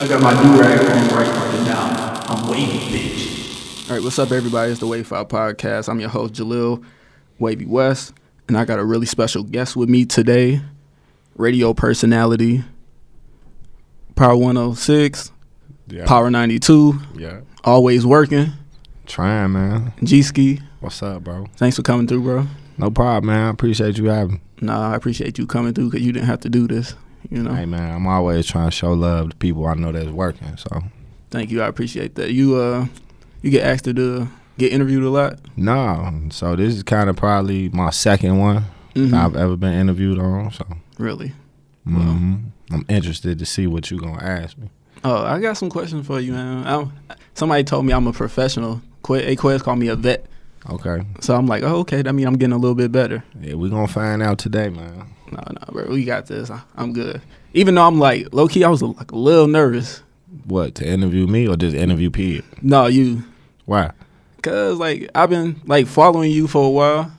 [0.00, 2.22] I got my do rag on right fucking now.
[2.28, 3.90] I'm wavy, bitch.
[3.90, 4.70] All right, what's up, everybody?
[4.70, 5.88] It's the Wave Five Podcast.
[5.88, 6.82] I'm your host, Jaleel
[7.38, 8.14] Wavy West,
[8.48, 10.62] and I got a really special guest with me today
[11.36, 12.62] radio personality,
[14.16, 15.32] Power 106,
[15.88, 16.06] Yeah.
[16.06, 17.40] Power 92, Yeah.
[17.64, 18.52] always working,
[19.06, 19.92] Trying, man.
[20.02, 20.60] Gskee.
[20.80, 21.46] What's up, bro?
[21.56, 22.46] Thanks for coming through, bro.
[22.78, 23.46] No problem, man.
[23.46, 24.40] I appreciate you having.
[24.60, 26.94] Nah, I appreciate you coming through because you didn't have to do this.
[27.28, 27.94] You know, Hey, man.
[27.94, 30.56] I'm always trying to show love to people I know that's working.
[30.56, 30.82] So,
[31.30, 31.62] thank you.
[31.62, 32.32] I appreciate that.
[32.32, 32.86] You uh,
[33.42, 35.38] you get asked to do, get interviewed a lot.
[35.56, 36.12] no.
[36.30, 39.14] So, this is kind of probably my second one Mhm.
[39.14, 40.50] I've ever been interviewed on.
[40.52, 40.66] So,
[40.98, 41.32] Really?
[41.84, 42.36] hmm
[42.72, 44.68] I'm interested to see what you're going to ask me.
[45.04, 46.66] Oh, I got some questions for you, man.
[46.66, 46.92] I'm,
[47.34, 48.80] somebody told me I'm a professional.
[49.02, 50.26] Qu- A Quest called me a vet.
[50.68, 51.02] Okay.
[51.20, 52.02] So I'm like, oh, okay.
[52.02, 53.24] That means I'm getting a little bit better.
[53.40, 55.06] Yeah, we're going to find out today, man.
[55.30, 55.86] No, no, bro.
[55.86, 56.50] We got this.
[56.50, 57.22] I, I'm good.
[57.54, 60.02] Even though I'm like, low key, I was like a little nervous.
[60.44, 62.44] What, to interview me or just interview Pete?
[62.62, 63.24] No, you.
[63.66, 63.92] Why?
[64.42, 67.12] Cause like I've been like following you for a while.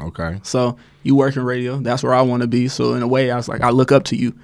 [0.00, 0.40] Okay.
[0.42, 1.78] So you work in radio.
[1.78, 2.68] That's where I want to be.
[2.68, 4.36] So in a way, I was like, I look up to you.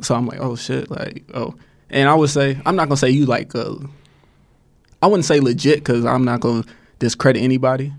[0.00, 1.54] So I'm like, oh shit, like oh.
[1.90, 3.74] And I would say, I'm not gonna say you like, uh,
[5.02, 6.64] I wouldn't say legit because I'm not gonna
[6.98, 7.92] discredit anybody.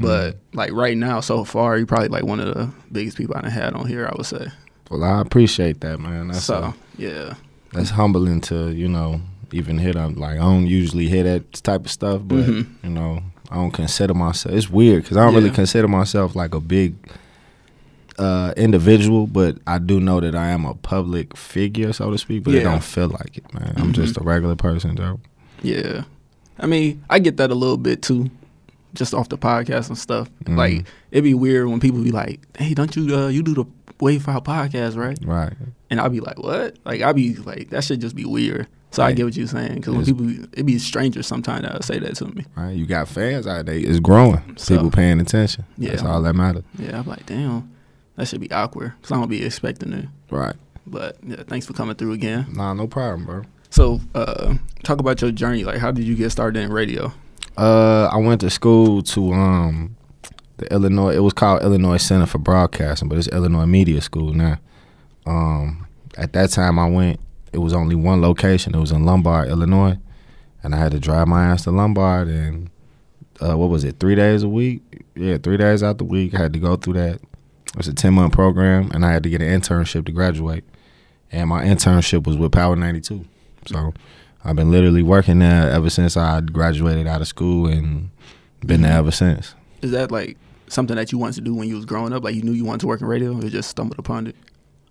[0.00, 3.40] But like right now, so far, you're probably like one of the biggest people I
[3.42, 4.06] done had on here.
[4.06, 4.46] I would say.
[4.90, 6.28] Well, I appreciate that, man.
[6.28, 7.34] That's so uh, yeah,
[7.72, 9.20] that's humbling to you know
[9.52, 12.66] even hit up like I don't usually hear that type of stuff, but Mhm.
[12.84, 14.54] you know I don't consider myself.
[14.54, 16.94] It's weird because I don't really consider myself like a big
[18.18, 22.44] uh, individual, but I do know that I am a public figure, so to speak.
[22.44, 23.74] But it don't feel like it, man.
[23.76, 23.94] I'm Mhm.
[23.94, 25.20] just a regular person, though.
[25.62, 26.02] yeah.
[26.60, 28.30] I mean, I get that a little bit too,
[28.94, 30.30] just off the podcast and stuff.
[30.44, 30.56] Mhm.
[30.56, 33.64] Like it'd be weird when people be like, "Hey, don't you uh, you do the
[34.00, 35.52] Wave File podcast, right?" Right.
[35.90, 36.76] And I'd be like, what?
[36.84, 38.66] Like, I'd be like, that should just be weird.
[38.90, 39.76] So I get what you're saying.
[39.76, 42.44] Because when people, it'd be strangers sometimes that say that to me.
[42.56, 42.72] Right.
[42.76, 43.74] You got fans out there.
[43.74, 44.42] It's growing.
[44.58, 45.64] So- People paying attention.
[45.78, 45.90] Yeah.
[45.92, 46.64] That's all that matters.
[46.78, 47.70] Yeah, I'm like, damn,
[48.16, 48.92] that should be awkward.
[49.00, 50.08] Because I don't be expecting it.
[50.30, 50.56] Right.
[50.86, 52.46] But yeah, thanks for coming through again.
[52.52, 53.42] Nah, no problem, bro.
[53.70, 55.64] So, uh, talk about your journey.
[55.64, 57.12] Like, how did you get started in radio?
[57.58, 59.96] Uh, I went to school to um
[60.58, 61.14] the Illinois.
[61.14, 64.58] It was called Illinois Center for Broadcasting, but it's Illinois Media School now.
[65.26, 65.86] Um,
[66.16, 67.18] at that time, I went.
[67.52, 68.76] It was only one location.
[68.76, 69.98] It was in Lombard, Illinois,
[70.62, 72.28] and I had to drive my ass to Lombard.
[72.28, 72.70] And
[73.40, 73.98] uh, what was it?
[73.98, 75.04] Three days a week?
[75.16, 76.34] Yeah, three days out the week.
[76.34, 77.14] I had to go through that.
[77.16, 80.62] It was a ten month program, and I had to get an internship to graduate.
[81.32, 83.24] And my internship was with Power ninety two.
[83.66, 83.94] So
[84.44, 88.10] I've been literally working there ever since I graduated out of school and
[88.64, 89.54] been there ever since.
[89.82, 90.36] Is that like
[90.68, 92.24] something that you wanted to do when you was growing up?
[92.24, 94.36] Like, you knew you wanted to work in radio or just stumbled upon it?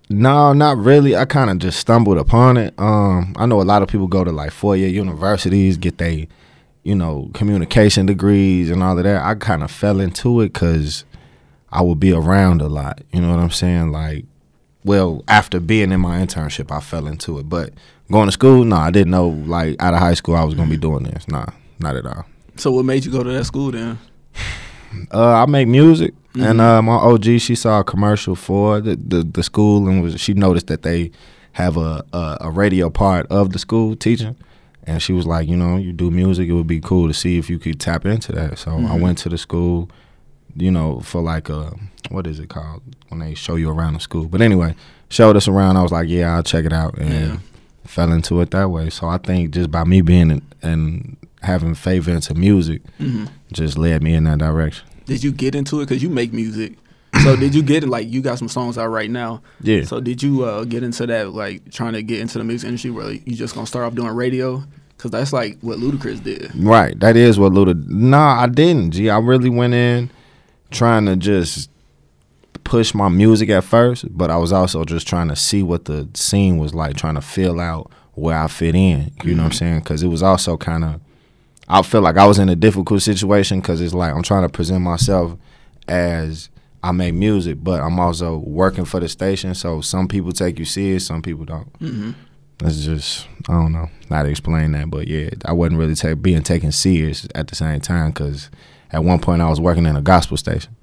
[0.09, 1.15] No, not really.
[1.15, 2.73] I kind of just stumbled upon it.
[2.77, 6.29] Um, I know a lot of people go to like four year universities, get they,
[6.83, 9.21] you know, communication degrees and all of that.
[9.23, 11.03] I kind of fell into it because
[11.71, 13.01] I would be around a lot.
[13.11, 13.91] You know what I'm saying?
[13.91, 14.25] Like,
[14.87, 17.47] well, after being in my internship, I fell into it.
[17.49, 17.73] But
[18.11, 19.27] going to school, no, I didn't know.
[19.29, 21.27] Like out of high school, I was gonna be doing this.
[21.27, 21.45] Nah,
[21.79, 22.25] not at all.
[22.55, 23.99] So, what made you go to that school then?
[25.13, 26.77] Uh, I make music, and Mhm.
[26.77, 30.33] uh, my OG she saw a commercial for the, the the school, and was she
[30.33, 31.11] noticed that they
[31.51, 34.35] have a, a a radio part of the school teaching,
[34.85, 37.37] and she was like, you know, you do music, it would be cool to see
[37.37, 38.57] if you could tap into that.
[38.57, 39.01] So I Mhm.
[39.01, 39.89] went to the school,
[40.57, 41.73] you know, for like a
[42.09, 44.25] what is it called when they show you around the school.
[44.25, 44.75] But anyway,
[45.09, 45.77] showed us around.
[45.77, 47.37] I was like, yeah, I'll check it out, and Yeah.
[47.85, 48.89] fell into it that way.
[48.89, 53.77] So I think just by me being in, and having favor into music, hmm just
[53.77, 54.85] led me in that direction.
[55.05, 56.73] Did you get into it because you make music?
[57.23, 59.41] So did you get it like you got some songs out right now?
[59.61, 59.85] Yeah.
[59.85, 62.91] So did you uh, get into that like trying to get into the music industry
[62.91, 64.63] where you just gonna start off doing radio?
[64.89, 66.51] Because that's like what Ludacris did.
[66.55, 66.99] Right.
[66.99, 67.87] That is what Luda.
[67.87, 68.91] Nah, I didn't.
[68.91, 70.09] Gee, I really went in
[70.71, 71.69] trying to just
[72.63, 76.07] push my music at first, but I was also just trying to see what the
[76.13, 79.11] scene was like, trying to feel out where I fit in.
[79.23, 79.79] You know what I'm saying?
[79.79, 81.01] Because it was also kind of.
[81.69, 84.49] I feel like I was in a difficult situation because it's like I'm trying to
[84.49, 85.37] present myself
[85.87, 86.49] as
[86.83, 89.53] I make music, but I'm also working for the station.
[89.53, 91.67] So some people take you serious, some people don't.
[91.77, 92.11] hmm
[92.59, 96.21] That's just I don't know how to explain that, but yeah, I wasn't really take,
[96.21, 98.49] being taken serious at the same time because
[98.91, 100.75] at one point I was working in a gospel station,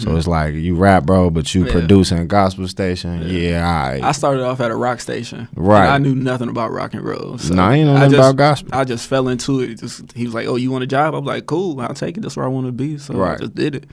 [0.00, 1.68] so it's like you rap, bro, but you Mm-hmm.
[1.68, 1.72] Yeah.
[1.80, 3.22] producing a gospel station.
[3.22, 3.96] Yeah.
[3.96, 5.48] Yeah, I started off at a rock station.
[5.54, 5.84] Right.
[5.84, 7.38] And I knew nothing about rock and roll.
[7.38, 8.70] So Nah, I ain't know nothing just, about gospel.
[8.74, 9.76] I just fell into it.
[9.78, 12.20] Just he was like, "Oh, you want a job?" I'm like, "Cool, I'll take it.
[12.20, 13.36] That's where I want to be." So Right.
[13.36, 13.86] I just did it.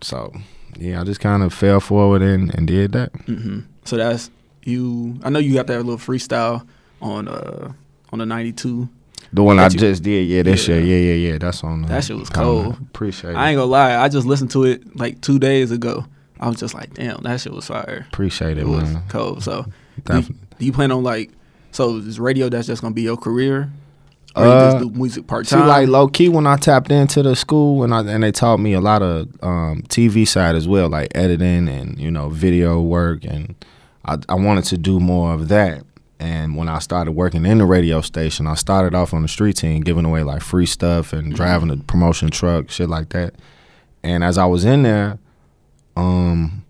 [0.00, 0.32] so
[0.78, 3.12] yeah, I just kind of fell forward and, and did that.
[3.26, 4.30] hmm So that's
[4.64, 5.16] you.
[5.22, 6.66] I know you got that little freestyle
[7.00, 7.72] on uh
[8.12, 8.88] on the ninety two.
[9.32, 10.76] The one I you- just did, yeah, this Yeah.
[10.76, 11.38] year, yeah, yeah, yeah.
[11.38, 11.82] That's on.
[11.82, 12.76] The, That shit was cold.
[12.80, 13.36] Appreciate it.
[13.36, 16.04] I ain't gonna lie, I just listened to it like two days ago.
[16.38, 18.06] I was just like, damn, that shit was fire.
[18.12, 19.02] Appreciate it, It was man.
[19.08, 19.42] cold.
[19.42, 19.70] So, do,
[20.04, 20.36] Definitely.
[20.58, 21.30] do you plan on like?
[21.72, 23.70] So is radio that's just gonna be your career,
[24.34, 25.66] or you Uh, just do music part See, time?
[25.68, 28.72] like low key, when I tapped into the school and I and they taught me
[28.74, 33.24] a lot of um, TV side as well, like editing and you know video work,
[33.24, 33.54] and
[34.04, 35.82] I, I wanted to do more of that.
[36.18, 39.56] And when I started working in the radio station, I started off on the street
[39.56, 43.34] team, giving away like free stuff and driving a promotion truck, shit like that.
[44.02, 45.18] And as I was in there,
[45.96, 46.64] um,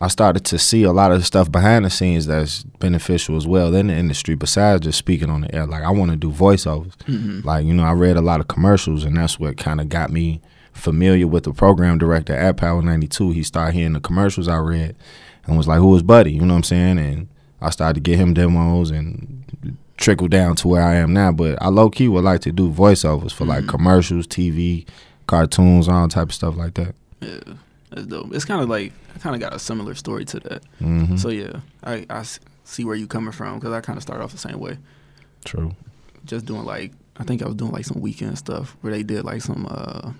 [0.00, 3.74] I started to see a lot of stuff behind the scenes that's beneficial as well
[3.74, 4.36] in the industry.
[4.36, 6.96] Besides just speaking on the air, like I want to do voiceovers.
[7.06, 7.44] Mhm.
[7.44, 10.10] Like, you know, I read a lot of commercials, and that's what kind of got
[10.12, 10.40] me
[10.72, 13.32] familiar with the program director at Power 92.
[13.32, 14.94] He started hearing the commercials I read
[15.46, 16.32] and was like, who is Buddy?
[16.32, 16.98] You know what I'm saying?
[16.98, 17.28] And
[17.60, 19.44] I started to get him demos and
[19.96, 21.32] trickle down to where I am now.
[21.32, 23.68] But I low key would like to do voiceovers for like Mhm.
[23.68, 24.86] commercials, TV,
[25.26, 26.94] cartoons, all type of stuff like that.
[27.20, 27.54] Yeah,
[27.90, 28.32] that's dope.
[28.32, 30.62] It's kind of like I kind of got a similar story to that.
[30.78, 32.24] hmm So yeah, I, I
[32.64, 34.78] see where you're coming from because I kind of started off the same way,
[35.44, 35.74] True.
[36.24, 39.24] just doing like I think I was doing like some weekend stuff where they did
[39.24, 40.12] like some uh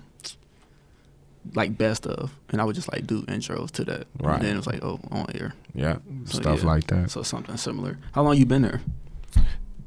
[1.55, 4.07] like best of, and I would just like do intros to that.
[4.19, 4.35] Right.
[4.35, 5.97] And then it was like oh on air, Yeah.
[6.25, 6.65] So, stuff yeah.
[6.67, 7.11] like that.
[7.11, 7.97] so something similar.
[8.13, 8.81] How long you been there?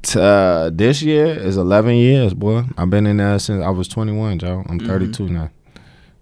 [0.01, 2.63] T- uh, this year is 11 years, boy.
[2.77, 4.63] I've been in there since I was 21, Joe.
[4.67, 4.87] I'm Mhm.
[4.87, 5.49] 32 now.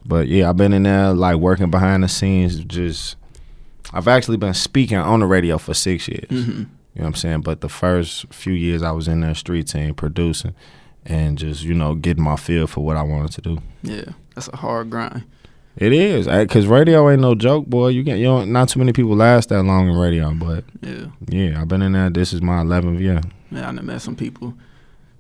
[0.06, 2.60] But yeah, I've been in there like working behind the scenes.
[2.60, 3.16] Just,
[3.92, 6.28] I've actually been speaking on the radio for six years.
[6.30, 6.52] Mm-hmm.
[6.52, 6.68] You know
[7.04, 7.42] what I'm saying?
[7.42, 10.54] But the first few years I was in there street team producing
[11.06, 13.58] and just, you know, getting my feel for what I wanted to do.
[13.82, 15.24] Yeah, that's a hard grind.
[15.78, 17.90] It is, because radio ain't no joke, boy.
[17.90, 21.06] You get, you don't, not too many people last that long in radio, but Yeah,
[21.28, 22.10] yeah, I've been in there.
[22.10, 23.22] This is my 11th year.
[23.50, 24.54] man, I done met some people.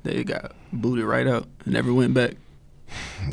[0.03, 2.33] They got booted right out and never went back.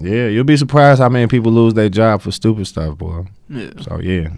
[0.00, 3.24] Yeah, you'll be surprised how many people lose their job for stupid stuff, boy.
[3.48, 3.70] Yeah.
[3.80, 4.28] So yeah,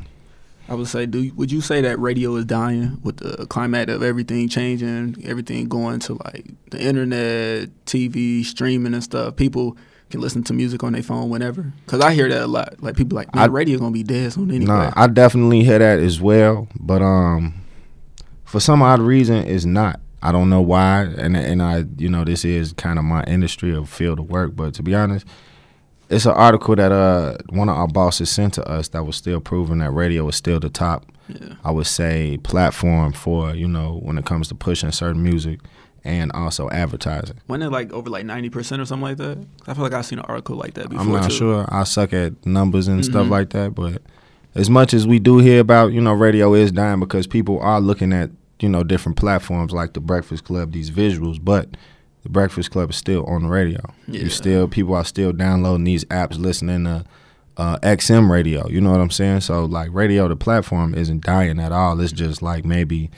[0.69, 4.02] I would say, do would you say that radio is dying with the climate of
[4.02, 9.37] everything changing, everything going to like the internet, TV, streaming and stuff?
[9.37, 9.76] People
[10.10, 11.72] can listen to music on their phone whenever.
[11.86, 12.82] Cause I hear that a lot.
[12.82, 14.66] Like people like, man, I- radio gonna be dead soon anyway.
[14.66, 17.54] nah, I definitely hear that as well, but um,
[18.44, 20.00] for some odd reason, it's not.
[20.22, 23.74] I don't know why, and and I, you know, this is kind of my industry
[23.74, 25.26] of field of work, but to be honest,
[26.10, 29.40] it's an article that uh one of our bosses sent to us that was still
[29.40, 31.06] proving that radio is still the top.
[31.28, 31.54] yeah.
[31.64, 35.60] I would say platform for you know when it comes to pushing certain music
[36.05, 37.37] and also advertising.
[37.49, 39.44] Wasn't it like over like ninety percent or something like that?
[39.67, 41.05] I feel like I've seen an article like that before.
[41.05, 41.37] I'm not too.
[41.37, 41.67] sure.
[41.69, 43.31] I suck at numbers and stuff Mhm.
[43.31, 44.02] like that, but
[44.55, 47.81] as much as we do hear about, you know, radio is dying because people are
[47.81, 48.31] looking at,
[48.61, 51.69] you know, different platforms like the Breakfast Club, these visuals, but
[52.23, 53.81] the Breakfast Club is still on the radio.
[54.08, 54.23] Yeah.
[54.23, 57.05] You still people are still downloading these apps, listening to
[57.56, 58.67] uh, XM radio.
[58.69, 59.41] You know what I'm saying?
[59.43, 62.00] So like radio, the platform isn't dying at all.
[62.00, 63.11] It's just like maybe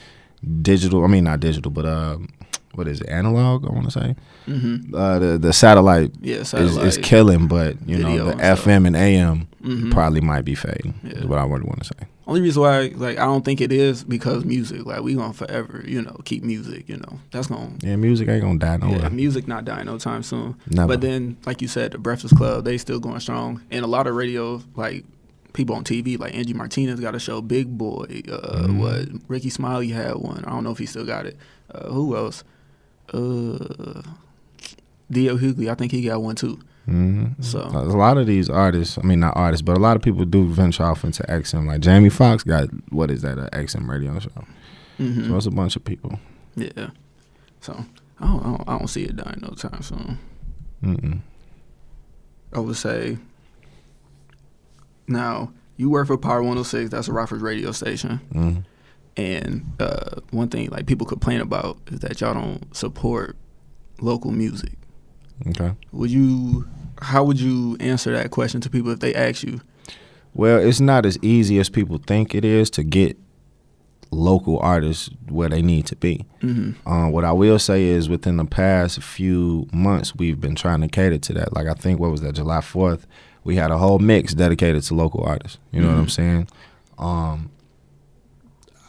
[0.63, 1.05] digital.
[1.05, 2.29] I mean, not digital, but um,
[2.75, 3.09] what is it?
[3.09, 3.65] Analog.
[3.67, 4.17] I want to say
[4.49, 4.95] Mm-hmm.
[4.95, 6.85] uh, the the satellite Yeah, is, satellite.
[6.87, 8.41] is killing, but you know the and.
[8.59, 9.93] FM and AM Mhm.
[9.93, 10.95] probably might be fading.
[11.05, 11.13] Yeah.
[11.21, 12.09] Is what I would want to say.
[12.27, 14.85] Only reason why, like, I don't think it is because music.
[14.87, 16.89] Like, we gonna forever, you know, keep music.
[16.89, 17.71] You know, that's gonna.
[17.83, 18.99] Yeah, music ain't gonna die nowhere.
[19.03, 20.57] Yeah, music not dying no time soon.
[20.69, 20.89] Never.
[20.89, 24.07] But then, like you said, the Breakfast Club, they still going strong, and a lot
[24.09, 25.05] of radio, like
[25.53, 28.23] people on TV, like Angie Martinez got a show, Big Boy.
[28.29, 28.79] Uh, Mhm.
[28.81, 30.45] What Rickey Smiley had one.
[30.47, 31.37] I don't know if he still got it.
[31.73, 32.43] Uh, who else?
[33.13, 34.03] Uh,
[35.11, 35.37] D.L.
[35.39, 36.59] Hughley, I think he got one too.
[36.87, 40.03] hmm So a lot of these artists, I mean not artists, but a lot of
[40.03, 41.67] people do venture off into XM.
[41.67, 43.39] Like Jamie Foxx got what is that?
[43.39, 44.31] An XM radio show.
[44.99, 45.29] mhm.
[45.29, 46.19] So it's a bunch of people.
[46.57, 46.91] yeah.
[47.61, 47.85] So
[48.19, 50.19] I don't, I don't, I don't see it dying no time soon.
[50.83, 51.21] Mm-mm.
[52.55, 53.19] I would say.
[55.07, 56.91] Now you work for Power 106.
[56.91, 58.21] That's a Rockford radio station.
[58.35, 58.65] Mm.
[59.17, 63.37] And uh, one thing like people complain about is that y'all don't support
[64.01, 64.73] local music.
[65.49, 65.73] Okay.
[65.93, 66.67] Would you?
[67.01, 69.61] How would you answer that question to people if they ask you?
[70.35, 73.19] Well, it's not as easy as people think it is to get
[74.11, 76.25] local artists where they need to be.
[76.43, 76.87] Mm-hmm.
[76.89, 80.89] Uh, what I will say is within the past few months, we've been trying to
[80.89, 81.53] cater to that.
[81.55, 83.07] Like I think what was that July Fourth,
[83.45, 85.59] we had a whole mix dedicated to local artists.
[85.73, 86.11] You know what I'm Mhm.
[86.11, 86.49] saying?
[86.99, 87.51] Um,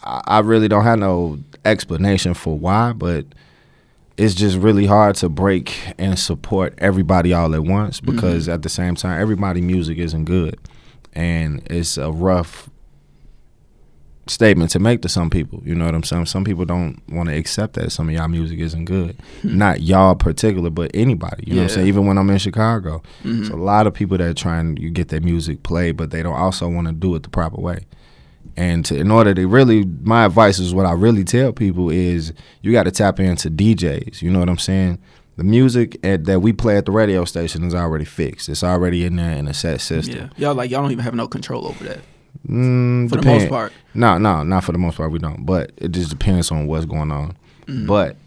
[0.04, 3.26] I, really don't have no explanation for why, but
[4.18, 8.70] it's just really hard to break and support everybody all at once because at the
[8.70, 10.60] same time, everybody music isn't good,
[11.14, 12.70] and it's a rough
[14.28, 15.62] statement to make to some people.
[15.66, 16.28] You know what I'm saying?
[16.28, 19.18] Some people don't want to accept that some of y'all music isn't good.
[19.44, 21.44] Not y'all particular, but anybody.
[21.46, 21.88] You know what I'm saying?
[21.88, 23.42] Even when I'm in Chicago, Mhm.
[23.42, 26.24] it's a lot of people that try and you get their music played, but they
[26.24, 27.80] don't also want to do it the proper way.
[28.56, 32.34] And to, in order to really, my advice is what I really tell people is
[32.62, 34.22] you got to tap into DJs.
[34.22, 35.00] You know what I'm saying?
[35.38, 38.50] The music at, that we play at the radio station is already fixed.
[38.50, 40.30] It's already in there in a set system.
[40.38, 42.00] Yeah, y'all like y'all don't even have no control over that
[42.48, 43.72] Mm, for the most part.
[43.94, 45.12] No, no, not for the most part.
[45.12, 45.46] We don't.
[45.46, 47.38] But it just depends on what's going on.
[47.68, 48.18] But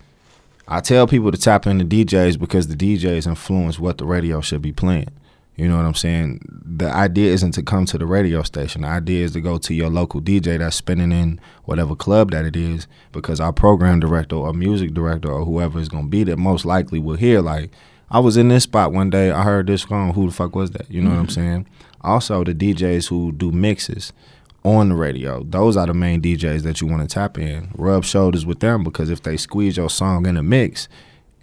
[0.67, 4.63] I tell people to tap into DJs because the DJs influence what the radio should
[4.63, 5.11] be playing.
[5.57, 6.41] You know what I'm saying?
[6.51, 8.83] The idea isn't to come to the radio station.
[8.83, 12.45] The idea is to go to your local DJ that's spinning in whatever club that
[12.45, 16.25] it is because our program director or music director or whoever is going to be
[16.25, 17.71] there most likely will hear like,
[18.11, 19.31] I was in this spot one day.
[19.31, 20.13] I heard this song.
[20.13, 20.91] Who the fuck was that?
[20.91, 21.33] You know what I'm mm-hmm.
[21.33, 21.67] saying?
[22.03, 24.13] Also, the DJs who do mixes
[24.63, 27.71] on the radio, those are the main DJs that you want to tap in.
[27.75, 30.87] Rub shoulders with them because if they squeeze your song in a mix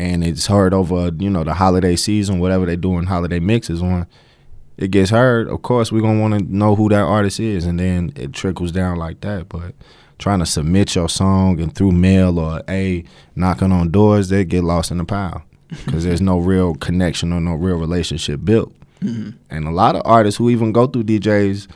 [0.03, 4.05] and it's heard over, you know, the holiday season, whatever they doing holiday mixes on,
[4.75, 5.48] it gets heard.
[5.48, 8.72] Of course, we're gonna want to know who that artist is, and then it trickles
[8.72, 9.48] down like that.
[9.48, 9.74] But
[10.17, 13.03] trying to submit your song and through mail or a
[13.36, 17.39] knocking on doors, they get lost in the pile because there's no real connection or
[17.39, 18.74] no real relationship built.
[19.00, 19.31] Mm-hmm.
[19.50, 21.67] And a lot of artists who even go through DJs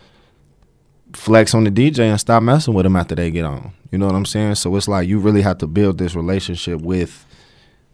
[1.13, 3.71] flex on the DJ and stop messing with them after they get on.
[3.91, 4.55] You know what I'm saying?
[4.55, 7.25] So it's like you really have to build this relationship with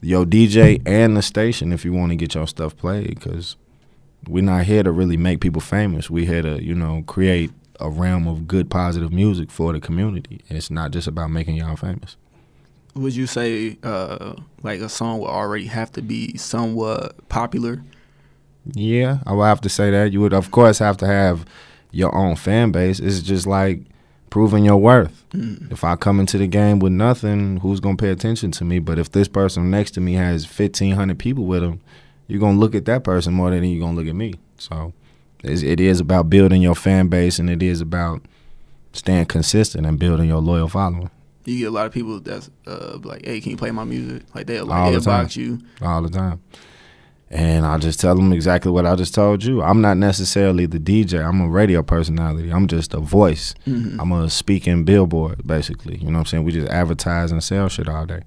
[0.04, 3.56] your DJ and the station if you want to get your stuff played because
[4.28, 6.10] we're not here to really make people famous.
[6.10, 10.42] We're here to, you know, create a realm of good, positive music for the community.
[10.50, 12.18] It's not just about making y'all famous.
[12.96, 17.84] Would you say uh, like a song would already have to be somewhat popular?
[18.66, 20.14] Yeah, I would have to say that.
[20.14, 21.46] You would, of course, have to have
[21.92, 23.00] your own fan base.
[23.00, 23.82] It's just like
[24.34, 25.24] proving your worth.
[25.70, 28.80] If I come into the game with nothing, who's gonna pay attention to me?
[28.80, 31.82] But if this person next to me has fifteen hundred people with them,
[32.28, 34.34] you're gonna look at that person more than you're gonna look at me.
[34.58, 34.92] So
[35.44, 38.24] it's, about building your fan base, and it is about
[38.94, 41.12] staying consistent and building your loyal following
[41.46, 44.24] You get a lot of people that's uh, like, "Hey, can you play my music?"
[44.34, 45.28] Like they'll All like the time.
[45.28, 45.60] inbox you.
[45.80, 46.42] all the time.
[47.36, 49.64] And I just tell them exactly what I just told you.
[49.64, 51.20] I'm not necessarily the DJ.
[51.28, 52.52] I'm a radio personality.
[52.52, 53.56] I'm just a voice.
[53.66, 54.00] Mhm.
[54.00, 55.98] I'm a speaking billboard, basically.
[55.98, 56.44] You know what I'm saying?
[56.44, 58.22] We just advertise and sell shit all day.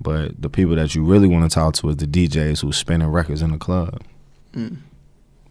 [0.00, 3.08] But the people that you really want to talk to is the DJs who's spinning
[3.08, 4.00] records in the club.
[4.56, 4.76] Mm.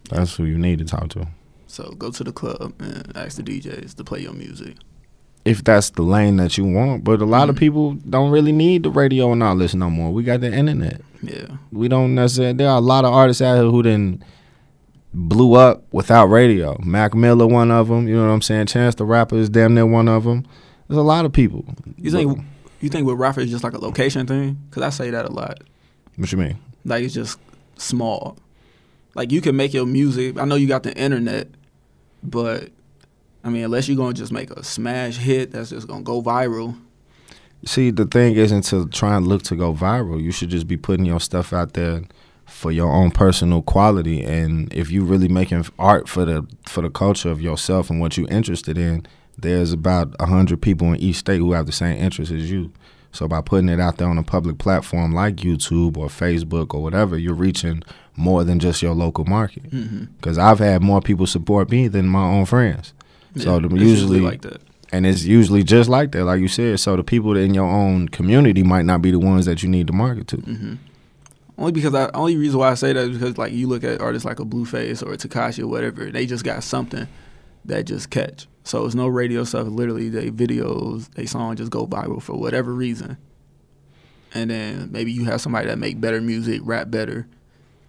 [0.08, 1.28] That's who you need to talk to.
[1.68, 4.74] So go to the club and ask the DJs to play your music.
[5.44, 7.04] If that's the lane that you want.
[7.04, 7.58] But a lot of Mhm.
[7.60, 10.12] people don't really need the radio and all this no more.
[10.12, 11.02] We got the internet.
[11.22, 12.54] Yeah, We don't necessarily.
[12.54, 14.22] There are a lot of artists out here who didn't
[15.12, 16.78] blew up without radio.
[16.82, 18.08] Mac Miller, one of them.
[18.08, 18.66] You know what I'm saying?
[18.66, 20.46] Chance the Rapper is damn near one of them.
[20.88, 21.64] There's a lot of people.
[21.96, 22.40] you think
[22.80, 24.58] you think with rap is just like a location thing?
[24.68, 25.58] Because I say that a lot.
[26.16, 26.58] What you mean?
[26.84, 27.38] Like it's just
[27.76, 28.38] small.
[29.14, 30.38] Like you can make your music.
[30.38, 31.48] I know you got the internet,
[32.22, 32.70] but
[33.44, 36.76] I mean, unless you're gonna just make a smash hit that's just gonna go viral.
[37.64, 40.22] See, the thing isn't to try and look to go viral.
[40.22, 42.02] You should just be putting your stuff out there
[42.46, 44.22] for your own personal quality.
[44.24, 48.16] And if you're really making art for the for the culture of yourself and what
[48.16, 49.06] you're interested in,
[49.38, 52.72] there's about a hundred people in each state who have the same interest as you.
[53.12, 56.82] So by putting it out there on a public platform like YouTube or Facebook or
[56.82, 57.82] whatever, you're reaching
[58.16, 59.68] more than just your local market.
[59.70, 60.04] Mm-hmm.
[60.16, 62.94] Because I've had more people support me than my own friends.
[63.36, 64.62] So the- usually- like that.
[64.92, 66.80] And it's usually just like that, like you said.
[66.80, 69.86] So the people in your own community might not be the ones that you need
[69.86, 70.36] to market to.
[70.38, 70.74] hmm
[71.56, 74.00] Only because I only reason why I say that is because like you look at
[74.00, 77.06] artists like a Blueface or a Tekashi or whatever, they just got something
[77.66, 78.48] that just catch.
[78.64, 79.66] So it's no radio stuff.
[79.68, 83.16] Literally, they videos, they song just go viral for whatever reason.
[84.32, 87.26] And then maybe you have somebody that make better music, rap better,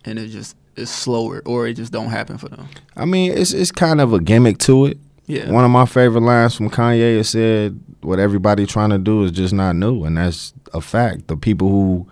[0.05, 2.67] and it just it's slower or it just don't happen for them.
[2.95, 4.97] I mean, it's it's kind of a gimmick to it.
[5.27, 5.49] Yeah.
[5.51, 9.31] One of my favorite lines from Kanye is said, "What everybody trying to do is
[9.31, 11.27] just not new," and that's a fact.
[11.27, 12.07] The people who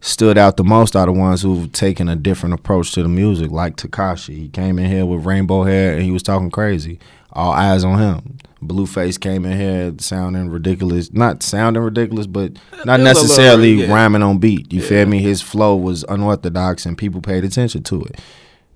[0.00, 3.50] stood out the most are the ones who've taken a different approach to the music,
[3.50, 4.34] like Tekashi.
[4.36, 6.98] He came in here with rainbow hair and he was talking crazy.
[7.32, 8.38] All eyes on him.
[8.62, 12.52] Blueface came in here sounding ridiculous, not sounding ridiculous, but
[12.84, 13.92] not a little, necessarily yeah.
[13.92, 14.72] rhyming on beat.
[14.72, 14.88] You Yeah.
[14.88, 15.20] feel me?
[15.20, 18.20] His flow was unorthodox and people paid attention to it.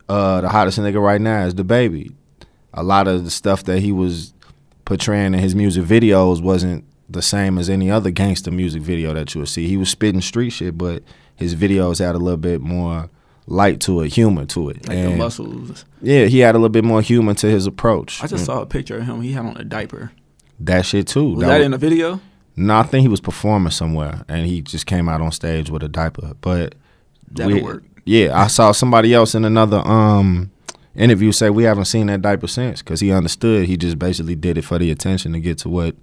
[0.08, 2.12] Uh, the hottest nigga right now is DaBaby.
[2.74, 4.32] A lot of the stuff that he was
[4.84, 9.34] portraying in his music videos wasn't the same as any other gangster music video that
[9.34, 9.66] you would see.
[9.68, 11.02] He was spitting street shit, but
[11.36, 13.10] his videos had a little bit more
[13.46, 14.88] light to it, humor to it.
[14.88, 15.84] like the muscles.
[16.00, 18.22] Yeah, he had a little bit more humor to his approach.
[18.22, 19.20] I just saw a picture of him.
[19.20, 20.12] He had on a diaper.
[20.60, 21.34] that shit too.
[21.34, 22.20] Was that, was- in a video?
[22.54, 25.82] No, I think he was performing somewhere, and he just came out on stage with
[25.82, 26.32] a diaper.
[26.40, 26.74] But
[27.30, 27.82] That'll we- work.
[28.04, 30.50] Yeah, I saw somebody else in another um
[30.94, 33.66] interview say we haven't seen that diaper since because he understood.
[33.66, 35.96] He just basically did it for the attention to get to what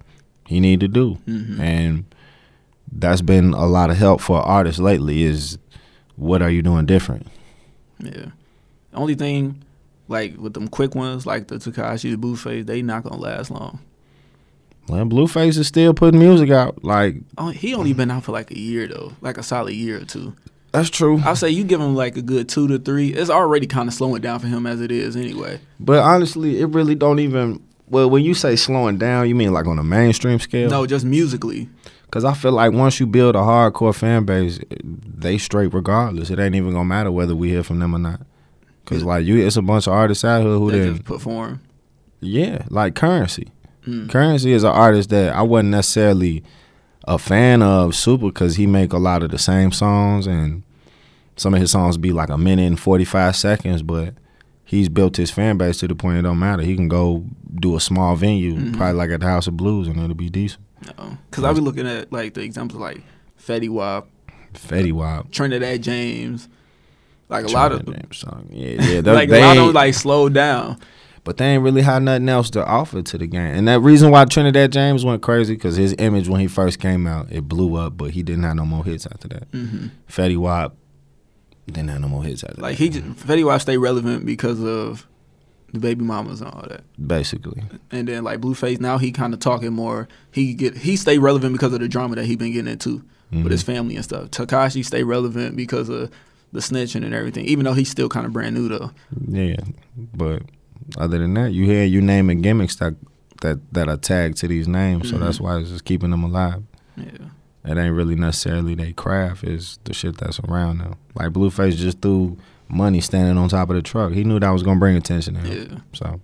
[0.46, 1.60] he needed to do, Mm-hmm.
[1.60, 2.04] and
[2.92, 5.22] that's been a lot of help for artists lately.
[5.22, 5.58] Is
[6.16, 7.26] what are you doing different?
[8.00, 8.26] Yeah.
[8.92, 9.62] Only thing,
[10.08, 13.78] like with them quick ones, like the Tekashi, the Blueface, they not gonna last long.
[14.88, 16.82] Well, Blueface is still putting music out.
[16.82, 20.00] Like Oh, he only been out for like a year though, like a solid year
[20.00, 20.34] or two.
[20.72, 23.08] That's true, I'll say you give him like a good two to three.
[23.12, 25.60] It's already kind of slowing down for him as it is anyway.
[25.78, 27.62] but honestly, it really don't even.
[27.88, 30.70] Well, when you say slowing down, you mean like on a mainstream scale?
[30.70, 31.68] No, just musically.
[32.12, 36.30] Cause I feel like once you build a hardcore fan base, they straight regardless.
[36.30, 38.20] It ain't even gonna matter whether we hear from them or not.
[38.84, 41.60] Cause like you, it's a bunch of artists out here who They just perform.
[42.20, 43.52] yeah, like Currency.
[43.86, 44.10] Mm.
[44.10, 46.42] Currency is an artist that I wasn't necessarily
[47.04, 50.62] a fan of super because he make a lot of the same songs and
[51.36, 54.14] some of his songs be like a minute and forty five seconds, but
[54.64, 56.62] he's built his fan base to the point it don't matter.
[56.62, 58.76] He can go do a small venue, Mhm.
[58.76, 60.62] probably like at the House of Blues, and it'll be decent.
[60.98, 63.02] No, because I be looking at like the examples like
[63.42, 64.06] Fetty Wap,
[64.54, 65.30] Fetty Wap.
[65.30, 66.48] Trinidad James,
[67.28, 68.46] like a lot of Trinidad song.
[68.50, 69.00] Yeah, yeah.
[69.12, 70.78] like they a lot of like slowed down.
[71.30, 73.54] But they ain't really had nothing else to offer to the game.
[73.54, 77.06] And that reason why Trinidad James went crazy because his image when he first came
[77.06, 79.44] out it blew up, but he didn't have no more hits after that.
[79.52, 80.74] hmm Fetty Wap
[81.68, 82.82] didn't have no more hits after Like that.
[82.82, 85.06] he just, Fetty Wap stay relevant because of
[85.72, 86.80] the baby mamas and all that.
[87.06, 87.62] basically.
[87.92, 90.08] And then like Blueface, now he kind of talking more.
[90.32, 93.44] He get he stay relevant because of the drama that he been getting into Mhm.
[93.44, 94.32] with his family and stuff.
[94.32, 96.10] Tekashi stay relevant because of
[96.52, 97.44] the snitching and everything.
[97.44, 98.90] Even though he's still kind of brand new though.
[99.28, 99.60] Yeah,
[100.12, 100.42] but
[100.98, 102.94] other than that, you hear you naming gimmicks that
[103.42, 105.20] that that are tagged to these names, so Mhm.
[105.20, 106.62] that's why it's just keeping them alive.
[106.96, 107.06] Yeah.
[107.64, 110.94] It ain't really necessarily they craft; is the shit that's around them.
[111.14, 112.36] Like Blueface just threw
[112.68, 114.12] money standing on top of the truck.
[114.12, 115.68] He knew that was gonna bring attention to him.
[115.72, 115.78] Yeah.
[115.92, 116.20] So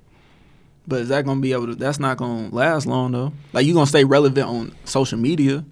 [0.89, 1.75] But is that gonna be able to?
[1.75, 3.33] That's not gonna last long though.
[3.53, 5.65] Like you gonna stay relevant on social media.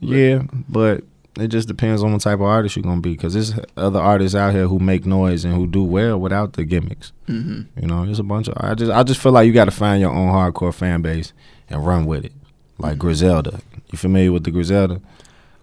[0.00, 1.04] yeah, but
[1.38, 3.16] it just depends on the type of artist you're gonna be.
[3.16, 6.64] Cause there's other artists out here who make noise and who do well without the
[6.64, 7.12] gimmicks.
[7.26, 8.54] hmm You know, there's a bunch of.
[8.58, 11.32] I just I just feel like you got to find your own hardcore fan base
[11.70, 12.32] and run with it.
[12.78, 13.00] Like Mhm.
[13.00, 15.00] Griselda, you familiar with the Griselda?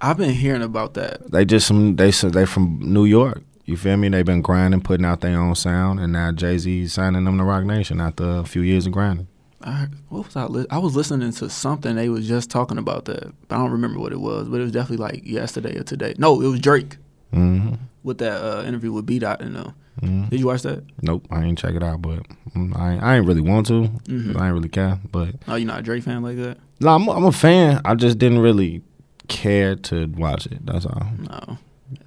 [0.01, 1.31] I've been hearing about that.
[1.31, 3.43] They just some they they from New York.
[3.65, 4.09] You feel me?
[4.09, 7.43] They've been grinding, putting out their own sound, and now Jay Z signing them to
[7.43, 9.27] Roc Nation after a few years of grinding.
[9.61, 10.45] I what was I?
[10.45, 13.71] Li- I was listening to something they was just talking about that, but I don't
[13.71, 14.47] remember what it was.
[14.47, 16.13] But it was definitely like yesterday or today.
[16.17, 16.97] No, it was Drake
[17.33, 17.75] Mm-hmm.
[18.03, 20.83] with that uh, interview with B Dot and uh, mm Did you watch that?
[21.01, 23.81] Nope, I ain't check it out, but I ain't, I ain't really want to.
[24.07, 24.35] Mhm.
[24.39, 26.57] I ain't really care, but Oh, you're not a Drake fan like that?
[26.79, 27.81] no, I'm, a- I'm a fan.
[27.85, 28.81] I just didn't really
[29.27, 30.65] care to watch it.
[30.65, 31.05] That's all.
[31.19, 31.57] No,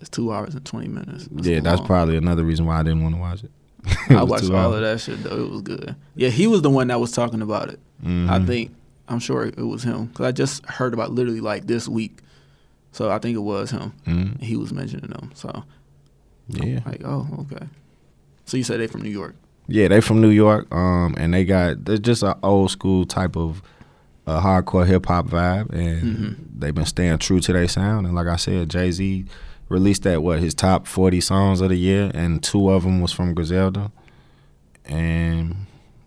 [0.01, 1.29] it's two hours and twenty minutes.
[1.31, 1.87] That's yeah, that's long.
[1.87, 3.51] probably another reason why I didn't want to watch it.
[4.11, 5.45] I watched all of that shit though.
[5.45, 5.95] It was good.
[6.15, 7.81] Yeah, he was the one that was talking about it.
[8.03, 8.47] I Mhm.
[8.47, 8.75] think
[9.09, 12.21] I'm sure it was him because I just heard about literally like this week.
[12.93, 13.93] So I think it was him.
[14.07, 14.41] Mhm.
[14.43, 15.31] He was mentioning them.
[15.35, 15.65] So
[16.49, 16.81] Yeah.
[16.87, 17.67] like, oh, okay.
[18.45, 19.35] So you said they from New York?
[19.69, 23.37] Yeah, they from New York, um, and they got they're just an old school type
[23.37, 23.63] of
[24.27, 26.37] uh, hardcore hip hop vibe, and Mhm.
[26.59, 28.07] they've been staying true to their sound.
[28.07, 29.25] And like I said, Jay Z
[29.73, 33.13] released that what his top forty songs of the year, and two of them was
[33.13, 33.91] from Griselda.
[34.85, 35.67] And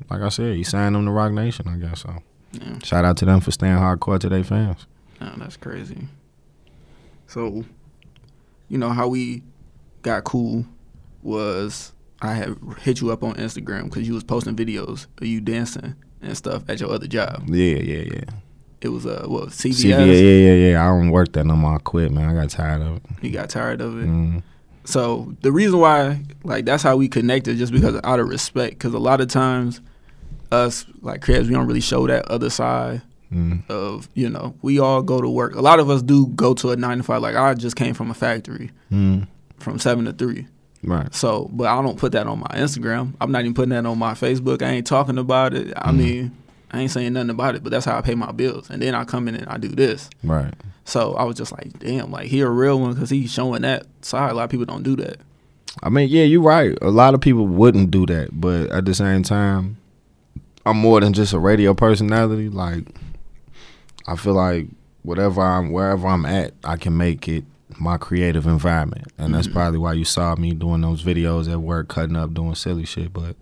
[0.09, 1.67] like I said, he signed them to Roc Nation.
[1.67, 2.17] I guess so.
[2.53, 2.79] Yeah.
[2.83, 4.85] Shout out to them for staying hardcore to their fans.
[5.19, 6.07] Oh, that's crazy.
[7.27, 7.65] So,
[8.69, 9.43] you know how we
[10.01, 10.65] got cool
[11.23, 15.41] was I had hit you up on Instagram because you was posting videos of you
[15.41, 17.43] dancing and stuff at your other job.
[17.47, 18.23] Yeah, yeah, yeah.
[18.81, 19.73] It was uh what CVS.
[19.73, 20.83] CVS, yeah, yeah, yeah, yeah.
[20.83, 21.75] I don't work that no more.
[21.75, 22.29] I quit, man.
[22.29, 23.01] I got tired of it.
[23.21, 24.05] You got tired of it.
[24.07, 24.43] Mm.
[24.83, 28.73] So the reason why, like, that's how we connected, just because out of respect.
[28.75, 29.81] Because a lot of times,
[30.51, 33.01] us like creators, we don't really show that other side
[33.33, 33.67] Mm.
[33.71, 35.55] of you know we all go to work.
[35.55, 37.23] A lot of us do go to a nine to five.
[37.23, 39.27] Like I just came from a factory Mm.
[39.57, 40.45] from seven to three.
[40.83, 41.13] Right.
[41.13, 43.13] So, but I don't put that on my Instagram.
[43.19, 44.61] I'm not even putting that on my Facebook.
[44.61, 45.73] I ain't talking about it.
[45.75, 46.31] I mean,
[46.71, 47.63] I ain't saying nothing about it.
[47.63, 48.69] But that's how I pay my bills.
[48.69, 50.09] And then I come in and I do this.
[50.23, 50.53] Right.
[50.85, 53.85] So I was just like, damn, like he a real one because he's showing that
[54.01, 54.31] side.
[54.31, 55.17] A lot of people don't do that.
[55.83, 56.77] I mean, yeah, you're right.
[56.81, 59.77] A lot of people wouldn't do that, but at the same time,
[60.65, 62.49] I'm more than just a radio personality.
[62.49, 62.85] Like,
[64.07, 64.67] I feel like
[65.03, 67.43] whatever I'm, wherever I'm at, I can make it
[67.77, 69.53] my creative environment, and that's Mhm.
[69.53, 73.11] probably why you saw me doing those videos at work, cutting up, doing silly shit.
[73.11, 73.35] But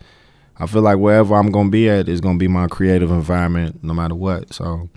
[0.59, 3.93] I feel like wherever I'm gonna be at is gonna be my creative environment, no
[3.93, 4.53] matter what.
[4.53, 4.89] So,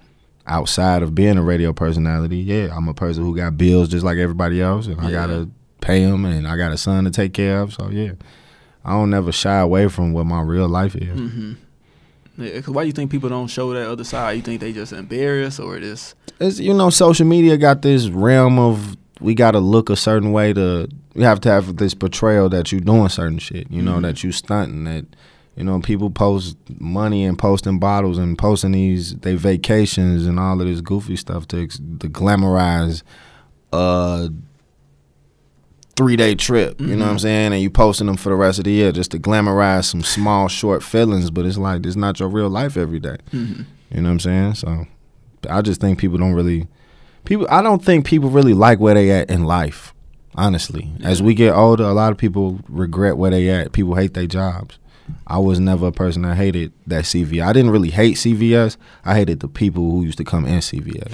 [0.47, 4.19] outside of being a radio personality, yeah, I'm a person who got bills just like
[4.19, 5.49] everybody else, and I gotta
[5.81, 7.73] pay them, and I got a son to take care of.
[7.73, 8.13] So yeah,
[8.85, 11.19] I don't ever shy away from what my real life is.
[11.19, 11.53] Mm-hmm.
[12.39, 14.33] Yeah, 'cause why do you think people don't show that other side?
[14.37, 18.59] You think they just embarrassed or just it's you know social media got this realm
[18.59, 22.51] of we got to look a certain way to you have to have this portrayal
[22.51, 24.03] that you're doing certain shit you know Mhm.
[24.03, 25.07] that you stunting that
[25.57, 30.61] you know people post money and posting bottles and posting these they vacations and all
[30.61, 33.03] of this goofy stuff to to glamorize
[33.73, 34.31] a
[35.97, 37.21] three day trip you know what i'm Mhm.
[37.21, 40.03] saying and you posting them for the rest of the year just to glamorize some
[40.03, 43.63] small short feelings but it's like it's not your real life every day mm-hmm.
[43.91, 44.55] you know what I'm saying?
[44.55, 44.87] So
[45.49, 46.67] I just think people don't really
[47.25, 49.95] people I don't think people really like where they at in life.
[50.35, 50.93] Honestly.
[51.03, 53.73] As we get older, a lot of people regret where they at.
[53.73, 54.79] People hate their jobs.
[55.27, 57.47] I was never a person that hated that CVS.
[57.47, 58.77] I didn't really hate CVS.
[59.05, 61.13] I hated the people who used to come in CVS.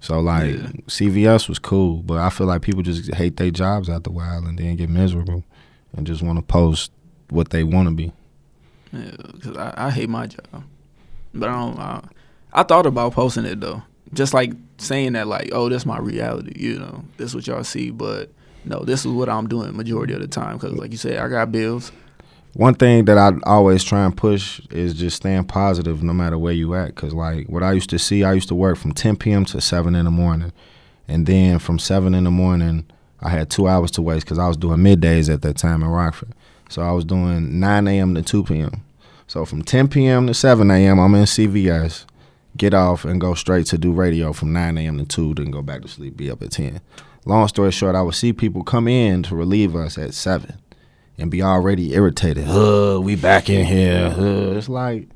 [0.00, 0.66] So like Yeah.
[0.88, 4.44] CVS was cool, but I feel like people just hate their jobs after a while
[4.46, 5.44] and then get miserable
[5.96, 6.90] and just want to post
[7.30, 8.12] what they want to be.
[8.92, 10.64] Yeah, because I, I hate my job,
[11.32, 11.78] but I don't.
[11.78, 12.04] I,
[12.52, 16.52] I thought about posting it though, just like saying that like, oh, this my reality,
[16.56, 18.30] you know, this is what y'all see, but
[18.64, 21.28] no, this is what I'm doing majority of the time because, like you said, I
[21.28, 21.90] got bills.
[22.54, 26.52] One thing that I always try and push is just staying positive no matter where
[26.52, 26.94] you at.
[26.94, 29.46] Cause like what I used to see, I used to work from 10 p.m.
[29.46, 30.52] to 7 in the morning,
[31.08, 32.84] and then from 7 in the morning,
[33.20, 35.88] I had two hours to waste because I was doing middays at that time in
[35.88, 36.34] Rockford.
[36.68, 38.14] So I was doing 9 a.m.
[38.16, 38.84] to 2 p.m.
[39.26, 40.26] So from 10 p.m.
[40.26, 42.04] to 7 a.m., I'm in CVS,
[42.58, 44.98] get off and go straight to do radio from 9 a.m.
[44.98, 46.82] to 2, then go back to sleep, be up at 10.
[47.24, 50.58] Long story short, I would see people come in to relieve us at 7
[51.18, 52.46] and be already irritated.
[52.48, 54.14] Uh, we back in here.
[54.16, 55.08] Uh, it's like,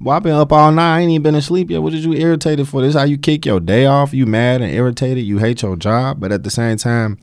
[0.00, 0.96] well, I've been up all night.
[0.96, 1.82] I ain't even been asleep yet.
[1.82, 2.80] What did you irritated for?
[2.82, 4.14] This how you kick your day off?
[4.14, 5.24] You mad and irritated?
[5.24, 7.18] You hate your job, but at the same time,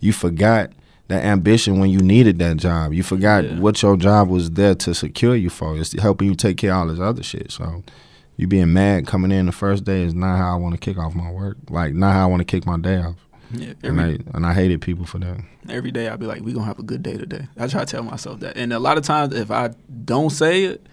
[0.00, 0.70] you forgot
[1.08, 2.92] that ambition when you needed that job.
[2.92, 3.58] You forgot Yeah.
[3.58, 5.76] what your job was there to secure you for.
[5.78, 7.50] It's helping you take care of all this other shit.
[7.52, 7.82] So
[8.38, 10.96] you being mad coming in the first day is not how I want to kick
[10.98, 11.58] off my work.
[11.68, 13.16] Like not how I want to kick my day off.
[13.54, 15.40] Yeah, And I and I hated people for that.
[15.68, 17.46] every day I'd be like, we gonna have a good day today.
[17.58, 19.70] I try to tell myself that, and a lot of times if I
[20.04, 20.86] don't say it,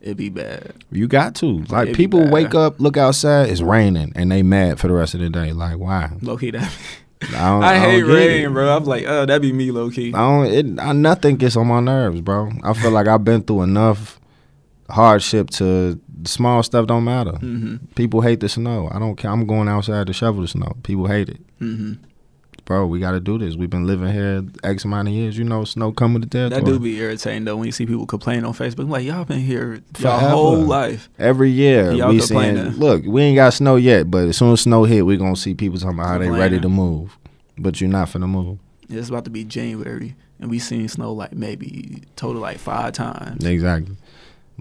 [0.00, 0.72] it'd be bad.
[0.90, 1.58] You got to.
[1.68, 5.14] Like It'd people wake up, look outside, it's raining, and they mad for the rest
[5.14, 5.52] of the day.
[5.52, 6.10] Like why?
[6.22, 6.72] Low key, that
[7.22, 8.52] I, don't, I hate rain, it.
[8.54, 8.74] bro.
[8.74, 10.14] I'm like, oh, that'd be me, low key.
[10.14, 10.46] I don't.
[10.46, 12.50] It, I, nothing gets on my nerves, bro.
[12.64, 14.18] I feel like I've been through enough
[14.88, 17.32] hardship to small stuff don't matter.
[17.32, 17.76] Mm-hmm.
[17.94, 18.88] People hate the snow.
[18.92, 19.30] I don't care.
[19.30, 20.76] I'm going outside to shovel the snow.
[20.82, 21.94] People hate it, Mm-hmm.
[22.64, 22.86] bro.
[22.86, 23.56] We got to do this.
[23.56, 25.36] We've been living here X amount of years.
[25.38, 26.50] You know, snow coming to death.
[26.50, 28.80] That do be irritating though when you see people complain on Facebook.
[28.84, 31.08] I'm like, y'all been here your whole life.
[31.18, 32.76] Every year Y'all we then.
[32.76, 35.54] look, we ain't got snow yet, but as soon as snow hit, we gonna see
[35.54, 37.16] people talking about how they ready to move.
[37.58, 38.58] But you're not finna move.
[38.88, 43.44] It's about to be January, and we seen snow like maybe total like five times.
[43.44, 43.96] Exactly.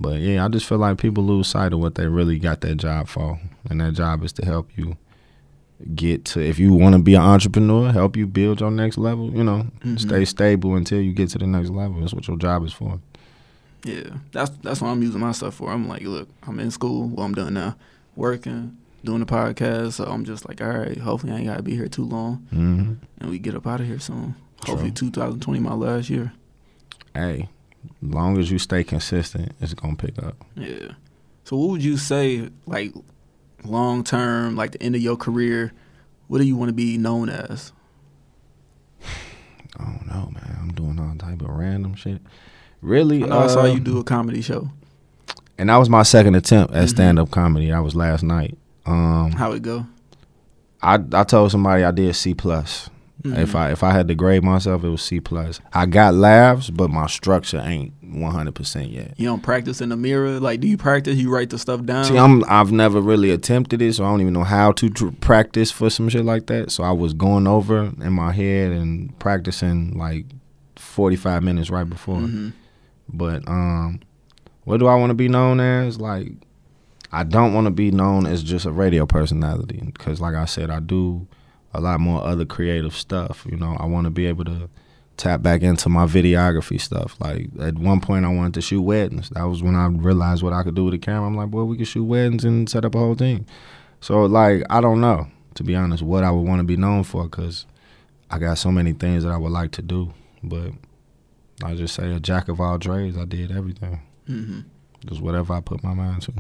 [0.02, 2.76] But yeah, I just feel like people lose sight of what they really got that
[2.76, 4.96] job for, and that job is to help you
[5.96, 6.42] get to.
[6.42, 9.32] If you want to be an entrepreneur, help you build your next level.
[9.34, 10.00] You know, Mhm.
[10.00, 12.00] stay stable until you get to the next level.
[12.00, 13.00] That's what your job is for.
[13.86, 15.72] Yeah, that's that's what I'm using my stuff for.
[15.72, 17.08] I'm like, look, I'm in school.
[17.10, 17.76] Well, I'm done now,
[18.16, 19.94] working, doing the podcast.
[19.94, 20.98] So I'm just like, all right.
[20.98, 23.88] Hopefully, I ain't gotta be here too long, hmm and we get up out of
[23.88, 24.36] here soon.
[24.64, 24.74] True.
[24.76, 26.32] Hopefully, 2020 my last year.
[27.14, 27.48] Hey,
[28.02, 30.36] long as you stay consistent, it's gonna pick up.
[30.56, 30.94] Yeah.
[31.44, 32.94] So what would you say, like,
[33.64, 35.74] long term, like the end of your career?
[36.28, 37.72] What do you want to be known as?
[39.80, 40.58] I don't know, man.
[40.62, 42.22] I'm doing all type of random shit.
[42.82, 44.70] Really, I know I saw you do a comedy show.
[45.58, 46.90] and that was my second attempt at Mhm.
[46.90, 47.70] stand up comedy.
[47.70, 48.58] That was last night.
[48.86, 49.86] Um, How it go?
[50.82, 52.90] I I told somebody I did C plus.
[53.26, 53.56] If Mhm.
[53.56, 55.60] I if I had to grade myself, it was C plus.
[55.74, 59.14] I got laughs, but my structure ain't one hundred percent yet.
[59.18, 60.40] you don't practice in the mirror.
[60.40, 61.18] Like, do you practice?
[61.18, 62.06] You write the stuff down.
[62.06, 65.08] See, I'm I've never really attempted it, so I don't even know how to tr-
[65.20, 66.72] practice for some shit like that.
[66.72, 70.26] So I was going over in my head and practicing like
[70.78, 72.20] forty five minutes right before.
[72.22, 72.54] Mhm.
[73.12, 74.00] But um,
[74.64, 76.00] what do I want to be known as?
[76.00, 76.32] Like,
[77.12, 80.70] I don't want to be known as just a radio personality because, like I said,
[80.70, 81.28] I do
[81.74, 83.46] a lot more other creative stuff.
[83.50, 84.70] You know, I want to be able to
[85.18, 87.16] tap back into my videography stuff.
[87.20, 89.30] Like at one point, I wanted to shoot weddings.
[89.30, 91.28] That was when I realized what I could do with a camera.
[91.28, 93.46] I'm like, boy, we could shoot weddings and set up a whole thing.
[94.02, 97.04] So, like, I don't know to be honest what I would want to be known
[97.04, 97.66] for because
[98.32, 100.72] I got so many things that I would like to do, but.
[101.62, 103.18] I just say a jack of all trades.
[103.18, 104.00] I did everything.
[104.26, 104.62] hmm
[105.06, 106.34] Just whatever I put my mind to.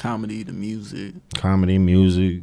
[0.00, 1.12] Comedy, to music.
[1.34, 2.40] Comedy, music,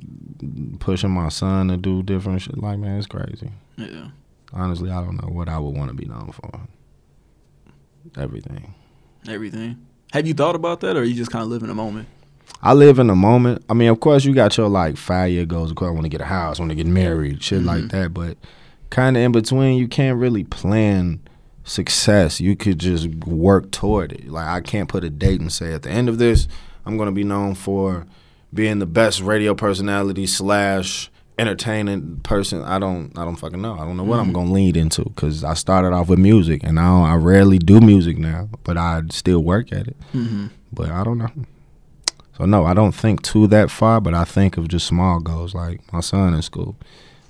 [0.79, 2.57] pushing my son to do different shit.
[2.57, 3.49] Like man, it's crazy.
[3.77, 4.09] Yeah.
[4.53, 6.61] Honestly, I don't know what I would want to be known for.
[8.15, 8.73] Everything.
[9.27, 9.85] Everything.
[10.13, 12.07] Have you thought about that, or you just kind of live in the moment?
[12.61, 13.63] I live in the moment.
[13.69, 15.71] I mean, of course, you got your like five year goals.
[15.71, 17.85] Of course, I want to get a house, I want to get married, shit like
[17.85, 17.91] Mhm.
[17.91, 18.13] that.
[18.13, 18.37] But
[18.89, 21.19] kind of in between, you can't really plan
[21.63, 22.39] success.
[22.39, 24.29] You could just work toward it.
[24.29, 26.47] Like I can't put a date and say at the end of this,
[26.87, 28.05] I'm gonna be known for
[28.53, 32.63] being the best radio personality slash entertaining person.
[32.63, 33.15] I don't.
[33.17, 33.73] I don't fucking know.
[33.75, 34.33] I don't know what I'm Mhm.
[34.33, 38.17] gonna lead into because I started off with music and now I rarely do music
[38.17, 39.97] now, but I still work at it.
[40.15, 40.45] Mm-hmm.
[40.73, 41.29] But I don't know.
[42.37, 45.53] So no, I don't think too that far, but I think of just small goals
[45.53, 46.75] like my son in school,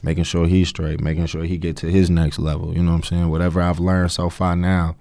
[0.04, 2.74] making sure he's straight, making sure he get to his next level.
[2.74, 3.30] You know what I'm saying?
[3.30, 4.96] Whatever I've learned so far now,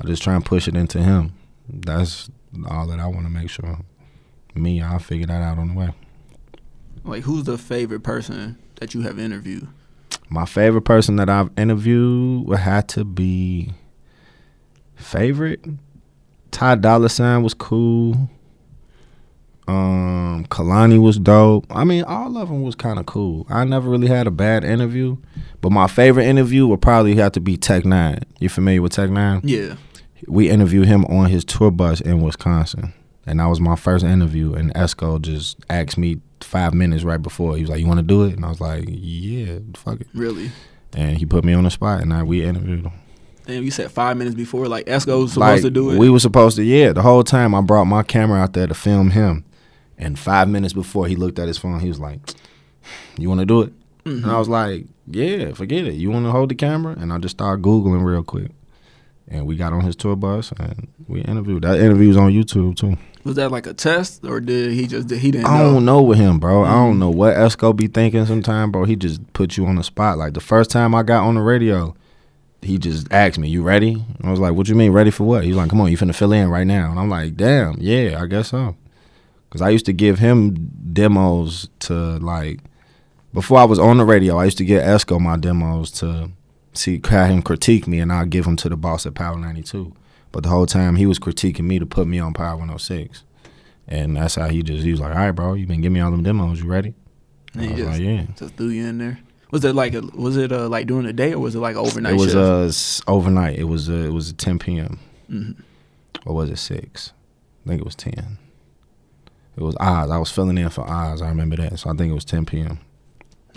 [0.00, 1.32] I just try and push it into him.
[1.68, 2.28] That's
[2.68, 3.78] all that I want to make sure.
[4.54, 5.90] Me, I'll figure that out on the way.
[7.04, 9.68] Like, who's the favorite person that you have interviewed?
[10.28, 13.72] My favorite person that I've interviewed would have to be
[14.96, 15.64] favorite.
[16.50, 18.28] Ty Dolla Sign was cool.
[19.68, 21.66] Um, Kehlani was dope.
[21.70, 23.46] I mean, all of them was kind of cool.
[23.48, 25.16] I never really had a bad interview,
[25.60, 28.22] but my favorite interview would probably have to be Tech N9ne.
[28.38, 29.40] You familiar with Tech N9ne?
[29.44, 29.76] Yeah.
[30.26, 32.92] We interviewed him on his tour bus in Wisconsin,
[33.26, 34.54] and that was my first interview.
[34.54, 37.54] And Esco just asked me five minutes right before.
[37.56, 40.08] He was like, "You want to do it?" And I was like, "Yeah, fuck it."
[40.14, 40.50] Really.
[40.94, 42.92] and he put me on the spot, and I, we interviewed him.
[43.46, 45.98] Damn, you said five minutes before, like Esco was supposed Like to do it.
[45.98, 46.92] we were supposed to, yeah.
[46.92, 49.44] The whole time I brought my camera out there to film him,
[49.98, 52.18] and five minutes before he looked at his phone, he was like,
[53.18, 53.72] "You want to do it?"
[54.04, 54.22] Mhm.
[54.24, 55.94] And I was like, "Yeah, forget it.
[55.94, 58.50] You want to hold the camera?" And I just started googling real quick,
[59.28, 61.62] and we got on his tour bus and we interviewed.
[61.62, 62.96] That interview's on YouTube too.
[63.24, 65.72] was that like a test, or did he just he didn't I know?
[65.74, 66.64] don't know with him, bro.
[66.64, 66.72] I Mm.
[66.72, 68.84] don't know what Esco be thinking sometime, bro.
[68.84, 70.16] He just put you on the spot.
[70.18, 71.94] Like the first time I got on the radio,
[72.62, 75.44] he just asked me, "You ready?" I was like, "What you mean, ready for what?"
[75.44, 78.20] He's like, "Come on, you finna fill in right now." And I'm like, "Damn, yeah,
[78.22, 78.76] I guess so."
[79.50, 82.60] Cause I used to give him demos to like
[83.32, 84.36] before I was on the radio.
[84.38, 86.30] I used to get Esco my demos to
[86.76, 89.92] see have him critique me, and I'll give him to the boss at Power 92.
[90.32, 93.22] But the whole time he was critiquing me to put me on Power 106.
[93.88, 96.00] And that's how he just he was like, All right, bro, you been giving me
[96.00, 96.94] all them demos, you ready?
[97.54, 98.26] And I was just, like, Yeah.
[98.36, 99.20] just threw you in there.
[99.52, 101.76] Was it like a, was it uh, like during the day or was it like
[101.76, 102.14] overnight?
[102.14, 103.08] it was shift?
[103.08, 103.58] uh overnight.
[103.58, 104.98] It was uh, it was 10 p.m.
[105.30, 105.62] Mhm.
[106.26, 107.12] or was it six?
[107.64, 108.38] I think it was 10.
[109.56, 110.10] It was Oz.
[110.10, 111.22] I was filling in for Oz.
[111.22, 111.78] I remember that.
[111.78, 112.78] So I think it was 10 p.m.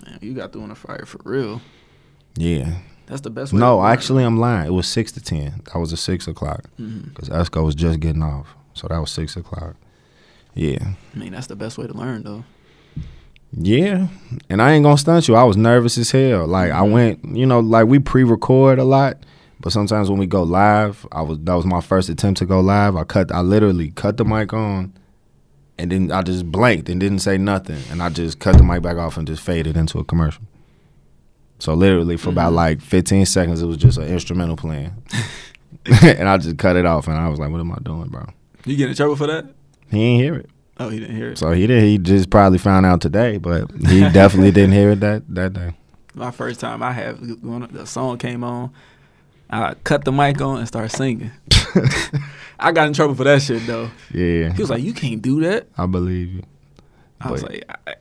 [0.05, 1.61] Man, you got through in a fire for real.
[2.35, 2.77] Yeah.
[3.09, 3.59] That's the best way.
[3.59, 4.67] No, actually, I'm lying.
[4.67, 5.63] It was six to 10.
[5.73, 8.55] That was a six o'clock because Esco was just getting off.
[8.75, 9.75] So that was six o'clock.
[10.53, 10.93] Yeah.
[11.15, 12.43] I mean, that's the best way to learn, though.
[13.51, 14.07] Yeah,
[14.49, 15.35] and I ain't gonna stunt you.
[15.35, 16.45] I was nervous as hell.
[16.45, 16.91] Like I Mhm.
[16.91, 19.17] went, you know, like we pre-record a lot,
[19.59, 22.59] but sometimes when we go live, I was that was my first attempt to go
[22.59, 22.95] live.
[22.95, 24.93] I cut, I literally cut the mic on,
[25.79, 28.83] and then I just blanked and didn't say nothing, and I just cut the mic
[28.83, 30.43] back off and just faded into a commercial.
[31.59, 32.55] So literally for about Mhm.
[32.55, 34.91] like 15 seconds, it was just an instrumental playing,
[36.03, 38.25] and I just cut it off, and I was like, "What am I doing, bro?"
[38.65, 39.45] You get in trouble for that?
[39.91, 40.49] He ain't hear it.
[40.77, 41.37] Oh, he didn't hear it.
[41.37, 41.83] So he did.
[41.83, 45.73] He just probably found out today, but he definitely didn't hear it that that day.
[46.15, 46.93] My first time I
[47.41, 48.71] when the song came on,
[49.49, 51.31] I cut the mic on and started singing.
[52.59, 53.89] I got in trouble for that shit though.
[54.13, 56.43] Yeah, He was like, "You can't do that." I believe you,
[57.21, 57.95] I was like, I,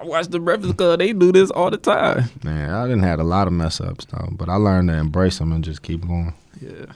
[0.00, 0.98] I watch the Breakfast Club.
[0.98, 2.30] They do this all the time.
[2.42, 2.70] man.
[2.70, 5.52] I didn't had a lot of mess ups though, but I learned to embrace them
[5.52, 6.32] and just keep going.
[6.60, 6.86] Yeah.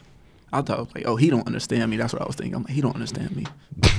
[0.52, 1.96] I thought like, oh, he don't understand me.
[1.96, 2.54] That's what I was thinking.
[2.54, 3.44] I'm like, he don't understand me.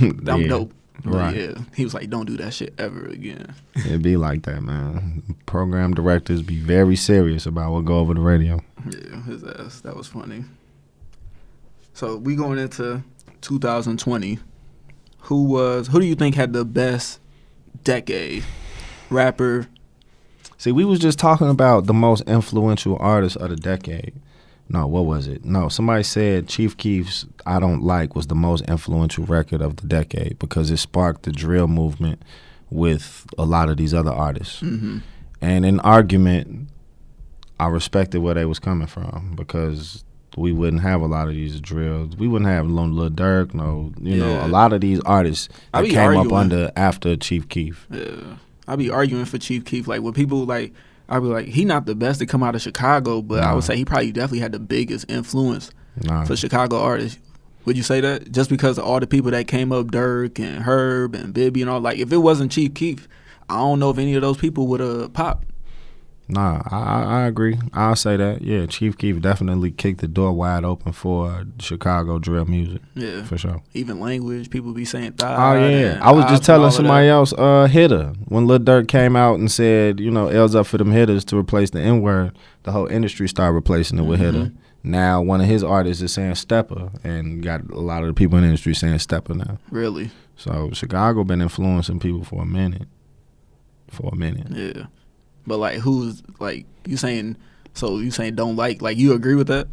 [0.00, 0.72] I'm Yeah, dope.
[1.04, 1.36] But Right.
[1.36, 1.54] Yeah.
[1.74, 3.54] He was like, don't do that shit ever again.
[3.76, 5.36] It'd be like that, man.
[5.44, 8.62] Program directors be very serious about what go over the radio.
[8.90, 9.82] Yeah, his ass.
[9.82, 10.44] That was funny.
[11.92, 13.02] So we going into
[13.42, 14.38] 2020.
[15.20, 15.88] Who was?
[15.88, 17.20] Who do you think had the best
[17.84, 18.44] decade?
[19.10, 19.66] Rapper.
[20.58, 24.14] See, we was just talking about the most influential artist of the decade.
[24.68, 25.44] No, what was it?
[25.44, 29.86] No, somebody said Chief Keef's "I Don't Like" was the most influential record of the
[29.86, 32.22] decade because it sparked the drill movement
[32.70, 34.60] with a lot of these other artists.
[34.60, 34.98] hmm
[35.40, 36.68] And in argument,
[37.60, 40.02] I respected where they was coming from because
[40.36, 42.16] we wouldn't have a lot of these drills.
[42.16, 46.16] We wouldn't have Lil Durk, no, you know, a lot of these artists that came
[46.16, 47.86] up under after Chief Keef.
[47.90, 48.36] Yeah.
[48.66, 49.86] I be arguing for Chief Keef.
[49.86, 50.72] Like when people like,
[51.08, 53.64] I be like, he not the best to come out of Chicago, but I would
[53.64, 55.70] say he probably definitely had the biggest influence
[56.02, 56.24] Nah.
[56.24, 57.18] for Chicago artists.
[57.64, 60.62] Would you say that just because of all the people that came up, Durk and
[60.64, 61.80] Herb and Bibby and all?
[61.80, 63.08] Like, if it wasn't Chief Keef,
[63.48, 65.48] I don't know if any of those people would have popped.
[66.28, 67.56] Nah, I, I agree.
[67.72, 68.42] I'll say that.
[68.42, 73.38] Yeah, Chief Keef definitely kicked the door wide open for Chicago drill music Yeah, for
[73.38, 73.62] sure.
[73.74, 75.56] even language, people be saying thigh.
[75.56, 78.12] Oh yeah, I was just telling somebody else, uh, hitter.
[78.26, 81.36] When Lil Durk came out and said, you know, L's up for them hitters to
[81.38, 84.50] replace the N word, the whole industry started replacing it with hitter.
[84.82, 88.36] Now one of his artists is saying stepper, and got a lot of the people
[88.38, 89.58] in the industry saying stepper now.
[89.70, 90.10] Really?
[90.36, 92.88] So Chicago been influencing people for a minute.
[93.90, 94.48] For a minute.
[94.50, 94.86] Yeah,
[95.46, 97.36] but like, who's like you saying?
[97.74, 98.80] So you saying don't like?
[98.82, 99.68] Like you agree with that?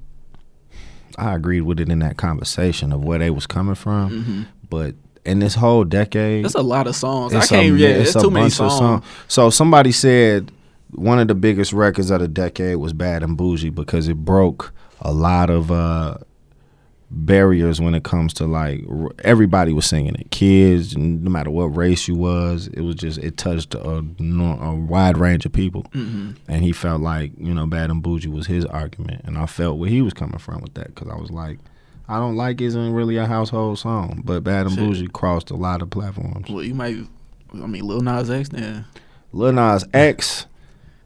[1.18, 4.42] I agreed with it in that conversation of where they was coming from, Mm-hmm.
[4.70, 7.34] but in this whole decade, That's a lot of songs.
[7.34, 7.76] It's I can't.
[7.76, 8.74] a, yeah, it's it's, too many songs.
[8.78, 9.06] songs.
[9.28, 10.52] So somebody said
[10.92, 14.74] one of the biggest records of the decade was Bad and Boujee because it broke
[15.02, 16.18] a lot of uh,
[17.12, 20.32] barriers when it comes to like r- everybody was singing it.
[20.32, 25.18] Kids, no matter what race you was, it was just it touched a, a wide
[25.18, 25.86] range of people.
[25.94, 29.46] hmm And he felt like you know Bad and Boujee was his argument, and I
[29.46, 31.60] felt where he was coming from with that because I was like.
[32.06, 34.84] I don't like isn't really a household song, but Bad and Shit.
[34.84, 36.50] Boujee crossed a lot of platforms.
[36.50, 36.98] Well, you might.
[37.54, 38.50] I mean, Lil Nas X.
[38.50, 38.84] Then
[39.32, 40.46] Lil Nas X.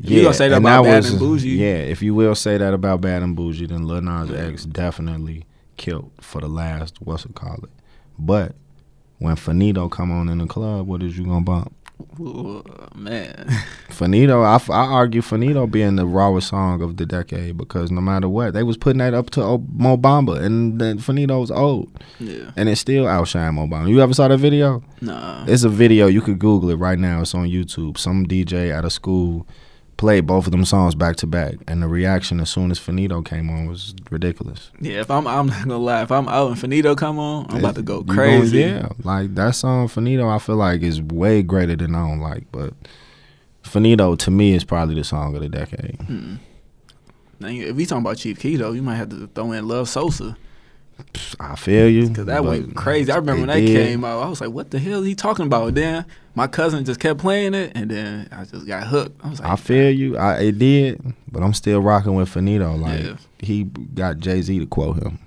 [0.04, 1.56] If you gonna say that and about Bad and Boujee?
[1.56, 5.46] Yeah, if you will say that about Bad and Boujee, then Lil Nas X definitely
[5.78, 7.70] killed for the last what's it call it.
[8.20, 8.56] But
[9.20, 11.74] when Faneto come on in the club, what is you gonna bump?
[12.20, 12.64] Ooh,
[12.94, 13.48] man.
[13.90, 18.02] Faneto, I, f- I argue Faneto being the rawest song of the decade because no
[18.02, 21.92] matter what, they was putting that up to O- Mo Bamba, and then Faneto's old,
[22.20, 22.52] yeah.
[22.56, 23.90] and it still outshine Mo Bamba.
[23.90, 24.84] You ever saw that video?
[25.02, 25.46] Nah.
[25.48, 26.06] It's a video.
[26.06, 27.22] You could Google it right now.
[27.22, 27.98] It's on YouTube.
[27.98, 29.48] Some DJ at a school
[29.98, 33.26] played both of them songs back to back, and the reaction as soon as Faneto
[33.26, 34.70] came on was ridiculous.
[34.80, 35.02] Yeah.
[35.02, 36.04] If I'm, I'm not gonna lie.
[36.04, 38.62] If I'm out and Faneto come on, I'm about to go crazy.
[38.62, 42.20] Going, yeah, like that song Faneto, I feel like is way greater than I don't
[42.20, 42.74] like, but
[43.64, 45.98] Faneto to me is probably the song of the decade.
[46.00, 46.38] Mm.
[47.40, 49.68] Now, you- if we talking about Chief Keef though, you might have to throw in
[49.68, 50.38] Love Sosa
[51.40, 53.12] I feel you because that went crazy.
[53.12, 53.74] I remember when that did.
[53.86, 56.06] came out, I was like, "What the hell is he talking about?" Then
[56.36, 59.20] my cousin just kept playing it, and then I just got hooked.
[59.24, 60.18] I was like, I feel you.
[60.18, 62.80] I, it did, but I'm still rocking with Faneto.
[62.80, 63.18] Like Yeah.
[63.40, 65.20] he got Jay Z to quote him.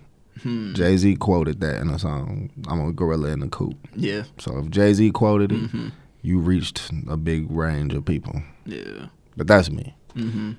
[0.42, 2.50] hmm, Jay Z quoted that in a song.
[2.68, 3.76] I'm a gorilla in the coop.
[3.94, 5.88] yeah, So if Jay Z quoted it, hmm
[6.22, 8.42] you reached a big range of people.
[8.66, 9.06] yeah.
[9.36, 9.94] But that's me.
[10.14, 10.52] hmm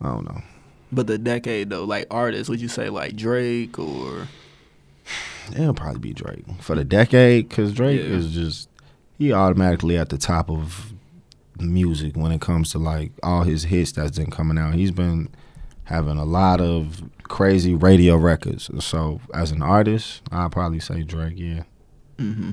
[0.00, 0.40] I don't know.
[0.92, 4.28] But the decade though, like artists, would you say like Drake or
[5.50, 8.06] It'll probably be Drake for the decade because Drake Yeah.
[8.16, 8.68] is just
[9.18, 10.92] he automatically at the top of
[11.60, 14.74] music when it comes to like all his hits that's been coming out.
[14.74, 15.28] He's been
[15.84, 18.70] having a lot of crazy radio records.
[18.84, 21.34] So as an artist, I'd probably say Drake.
[21.36, 21.62] Yeah.
[22.18, 22.50] Mm-hmm.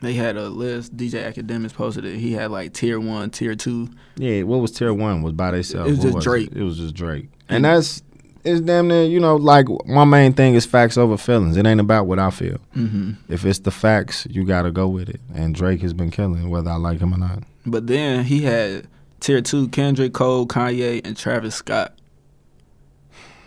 [0.00, 0.96] They had a list.
[0.96, 2.18] DJ Akademiks posted it.
[2.18, 3.90] He had like tier one, tier two.
[4.16, 5.90] Yeah, what was tier one was by themselves.
[5.90, 6.50] It was What just Drake.
[6.52, 6.58] It?
[6.58, 8.02] It was just Drake, and that's
[8.44, 11.56] it's damn near you know like my main thing is facts over feelings.
[11.56, 12.58] It ain't about what I feel.
[12.72, 15.20] hmm If it's the facts, you got to go with it.
[15.34, 17.42] And Drake has been killing whether I like him or not.
[17.66, 18.86] But then he had
[19.20, 21.94] tier two Kendrick Cole, Kanye, and Travis Scott.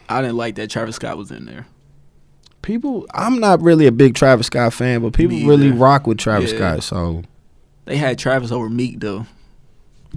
[0.09, 1.65] I didn't like that Travis Scott was in there.
[2.61, 6.51] People, I'm not really a big Travis Scott fan, but people really rock with Travis
[6.51, 6.57] Yeah.
[6.57, 6.83] Scott.
[6.83, 7.23] So
[7.85, 9.25] They had Travis over Meek though.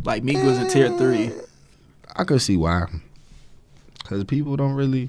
[0.05, 1.31] Like Meek was in tier three.
[2.17, 2.87] I could see why.
[4.15, 5.09] Because people don't really.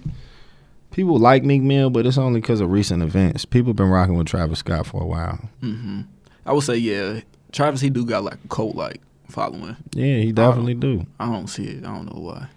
[0.92, 3.44] People like Meek Mill, but it's only because of recent events.
[3.46, 5.40] People been rocking with Travis Scott for a while.
[5.60, 6.02] hmm
[6.46, 9.76] I would say yeah, Travis he do got like a cult like following.
[9.94, 11.06] Yeah, he definitely do.
[11.20, 11.84] I don't see it.
[11.86, 12.48] I don't know why.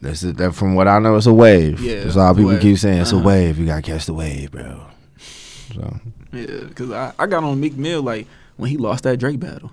[0.00, 0.36] That's it.
[0.38, 1.80] That from what I know, it's a wave.
[1.80, 2.60] Yeah, that's all people wave.
[2.60, 3.00] keep saying.
[3.02, 3.22] It's Uh-huh.
[3.22, 3.58] a wave.
[3.58, 4.82] You gotta catch the wave, bro.
[5.74, 6.00] So
[6.32, 9.72] Yeah, because I, I got on Meek Mill like when he lost that Drake battle.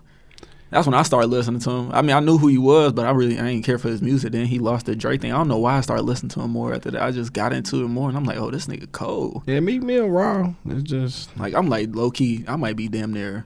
[0.73, 1.91] That's when I started listening to him.
[1.93, 4.01] I mean, I knew who he was, but I really I didn't care for his
[4.01, 4.31] music.
[4.31, 5.31] Then he lost the Drake thing.
[5.31, 7.01] I don't know why I started listening to him more after that.
[7.01, 9.43] I just got into it more, and I'm like, oh, this nigga cold.
[9.45, 10.53] yeah, Meek Mill raw.
[10.67, 12.43] It's just Like I'm like low key.
[12.47, 13.45] I might be damn near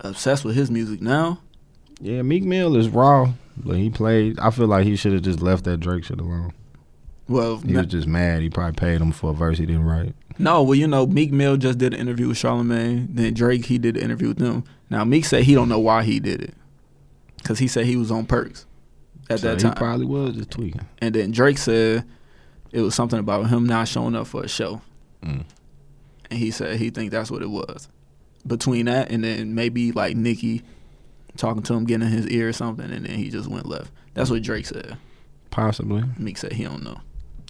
[0.00, 1.40] obsessed with his music now.
[2.00, 4.38] yeah, Meek Mill is raw, but he played.
[4.38, 6.52] I feel like he should have just left that Drake shit alone.
[7.28, 8.42] Well, He no, was just mad.
[8.42, 10.14] He probably paid him for a verse he didn't write.
[10.38, 13.06] no, well, you know, Meek Mill just did an interview with Charlamagne.
[13.14, 14.64] Then Drake he did an interview with them.
[14.88, 16.54] Now Meek said he don't know why he did it,
[17.42, 18.66] because he said he was on perks
[19.28, 19.74] at So that he time.
[19.74, 20.86] probably was just tweaking.
[20.98, 22.04] And then Drake said
[22.72, 24.80] it was something about him not showing up for a show.
[25.22, 25.44] Mm.
[26.30, 27.88] And he said he think that's what it was.
[28.46, 30.62] Between that and then maybe like Nicki
[31.36, 33.90] talking to him, getting in his ear or something, and then he just went left.
[34.14, 34.96] That's what Drake said.
[35.50, 36.04] Possibly.
[36.16, 37.00] Meek said he don't know.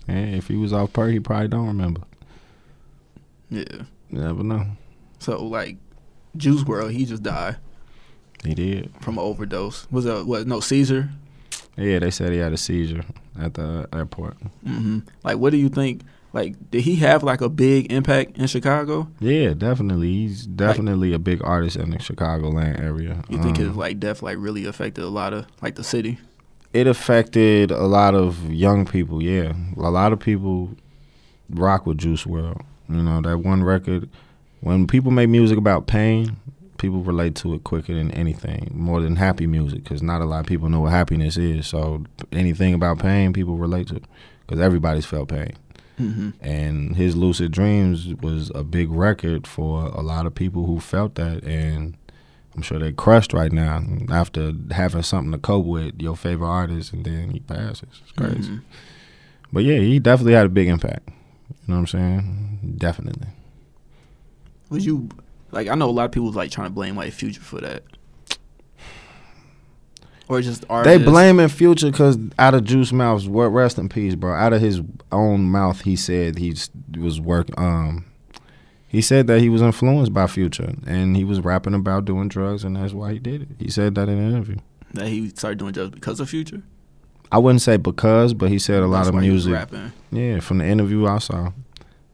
[0.08, 2.02] And if he was off per, he probably don't remember.
[3.50, 3.82] Yeah.
[4.10, 4.66] You never know.
[5.18, 5.76] So like,
[6.36, 7.56] Juice WRLD, he just died
[8.44, 8.90] He did.
[9.00, 9.86] from an overdose.
[9.90, 10.46] Was a what?
[10.46, 11.10] No seizure.
[11.76, 13.04] Yeah, they said he had a seizure
[13.38, 14.36] at the airport.
[14.64, 16.02] hmm Like, what do you think?
[16.32, 19.08] Like, did he have like a big impact in Chicago?
[19.18, 20.12] Yeah, definitely.
[20.12, 23.22] He's definitely a big artist in the Chicagoland area.
[23.28, 26.18] You think Um, his like death like really affected a lot of like the city?
[26.72, 29.20] it affected a lot of young people.
[29.22, 30.70] Yeah, a lot of people
[31.50, 32.62] rock with Juice WRLD.
[32.88, 34.08] You know that one record.
[34.60, 36.36] When people make music about pain,
[36.80, 40.40] people relate to it quicker than anything, more than happy music, because not a lot
[40.40, 41.66] of people know what happiness is.
[41.66, 44.00] So anything about pain, people relate to,
[44.46, 45.52] because everybody's felt pain.
[45.98, 50.80] hmm And his Lucid Dreams was a big record for a lot of people who
[50.80, 51.96] felt that, and
[52.56, 56.92] I'm sure they're crushed right now after having something to cope with your favorite artist,
[56.92, 58.00] and then he passes.
[58.02, 58.50] It's crazy.
[58.50, 58.62] Mhm.
[59.52, 61.08] But yeah, he definitely had a big impact.
[61.08, 61.14] You
[61.68, 62.74] know what I'm saying?
[62.78, 63.28] Definitely.
[64.70, 65.08] Was you
[65.52, 65.68] like?
[65.68, 67.82] I know a lot of people like trying to blame like Future for that,
[70.28, 71.04] or just They artists.
[71.04, 74.32] blaming Future because out of Juice mouth's rest in peace, bro.
[74.32, 74.80] Out of his
[75.10, 76.54] own mouth, he said he
[76.98, 77.48] was work.
[77.58, 78.04] Um,
[78.86, 82.64] he said that he was influenced by Future, and he was rapping about doing drugs,
[82.64, 83.48] and that's why he did it.
[83.58, 84.56] He said that in an interview.
[84.94, 86.62] that he started doing drugs because of Future.
[87.32, 89.70] I wouldn't say because, but he said a lot of why he was music.
[89.72, 89.92] rapping.
[90.10, 91.52] Yeah, from the interview I saw,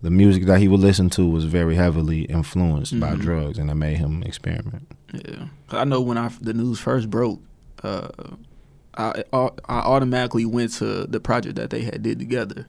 [0.02, 3.20] the music that he would listen to was very heavily influenced by Mhm.
[3.20, 4.86] drugs, and it made him experiment.
[5.12, 7.40] Yeah, I know when I the news first broke,
[7.82, 8.08] uh,
[8.96, 12.66] I I automatically went to the project that they had did together,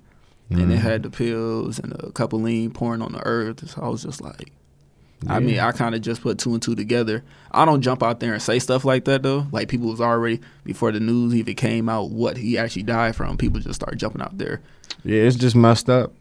[0.50, 3.70] and it had the pills and a couple lean pouring on the earth.
[3.70, 4.52] So I was just like,
[5.28, 7.24] I mean, I kind of just put two and two together.
[7.52, 9.48] I don't jump out there and say stuff like that though.
[9.52, 13.38] Like people was already before the news even came out what he actually died from.
[13.38, 14.62] People just start jumping out there.
[15.04, 16.14] Yeah, it's just messed up,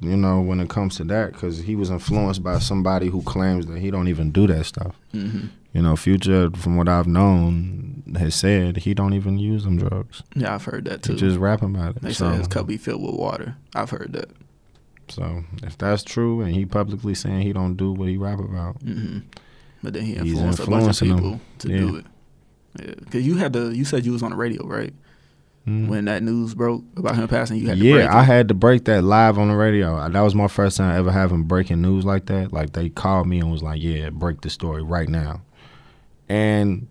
[0.00, 3.66] you know, when it comes to that, because he was influenced by somebody who claims
[3.66, 4.94] that he don't even do that stuff.
[5.12, 9.78] hmm You know, Future, from what I've known, has said he don't even use them
[9.78, 10.22] drugs.
[10.34, 11.18] Yeah, I've heard that He too.
[11.18, 12.02] just rapping about it.
[12.02, 13.56] they so, say his cup be filled with water.
[13.74, 14.30] I've heard that.
[15.08, 18.80] so if that's true, and he publicly saying he don't do what he rap about,
[18.82, 19.18] hmm
[19.82, 21.16] But then he influenced a bunch of influencing them.
[21.18, 21.78] people to Yeah.
[21.78, 22.06] do it.
[22.78, 23.72] Yeah, because you had to.
[23.72, 24.92] You said you was on the radio, right?
[25.70, 25.88] Mm.
[25.88, 28.54] When that news broke about him passing, you had to break yeah, I had to
[28.54, 30.08] break that live on the radio.
[30.08, 32.52] That was my first time ever having breaking news like that.
[32.52, 35.42] Like they called me and was like, "Yeah, break the story right now."
[36.28, 36.88] And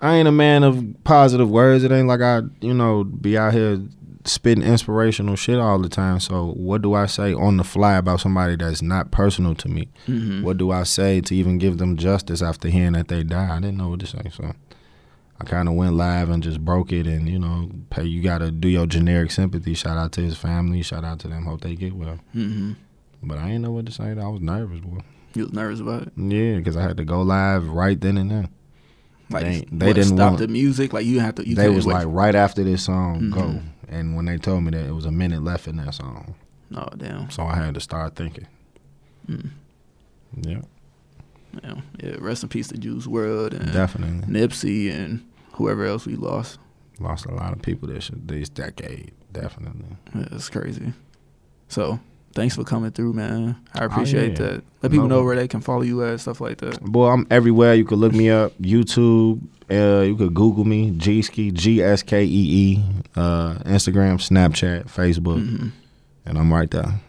[0.00, 1.84] I ain't a man of positive words.
[1.84, 3.80] It ain't like I, you know, be out here
[4.24, 6.20] spitting inspirational shit all the time.
[6.20, 9.88] So what do I say on the fly about somebody that's not personal to me?
[10.08, 10.42] Mhm.
[10.42, 13.56] What do I say to even give them justice after hearing that they die?
[13.56, 14.52] I didn't know what to say, so
[15.40, 17.06] I kind of went live and just broke it.
[17.06, 19.74] And you know, hey, you got to do your generic sympathy.
[19.74, 20.82] Shout out to his family.
[20.82, 21.44] Shout out to them.
[21.46, 22.18] Hope they get well.
[22.34, 22.76] Mhm.
[23.22, 24.10] But I didn't know what to say.
[24.10, 24.98] I was nervous, boy.
[25.34, 26.12] You was nervous about it.
[26.16, 28.48] Yeah, because I had to go live right then and there.
[29.30, 30.92] Like They- they, they didn't stop want- the music.
[30.92, 31.48] Like you have to.
[31.48, 33.40] You they was like right after this song, go.
[33.42, 33.62] Mhm.
[33.88, 36.34] And when they told me that it was a minute left in that song,
[36.74, 38.46] oh damn, so I had to start thinking.
[39.28, 39.50] Mm.
[40.42, 40.60] Yeah,
[41.62, 41.82] damn.
[42.02, 45.22] Yeah, rest in peace to Juice WRLD and definitely Nipsey and
[45.60, 46.58] whoever else we lost.
[46.98, 49.12] lost a lot of people this this decade.
[49.32, 49.96] Definitely.
[50.14, 50.92] Yeah, it's crazy.
[51.68, 52.00] So
[52.34, 53.56] thanks for coming through, man.
[53.74, 54.50] I appreciate Oh, yeah.
[54.52, 54.64] that.
[54.82, 55.16] Let people No.
[55.18, 56.80] know where they can follow you at stuff like that.
[56.82, 57.74] Boy, I'm everywhere.
[57.74, 58.52] You could look me up.
[58.58, 59.40] YouTube.
[59.70, 60.90] Uh, you could Google me.
[60.90, 61.52] Gskee.
[61.52, 62.84] G S K E E.
[63.16, 65.68] Uh, Instagram, Snapchat, Facebook, hmm
[66.26, 67.00] and I'm right there.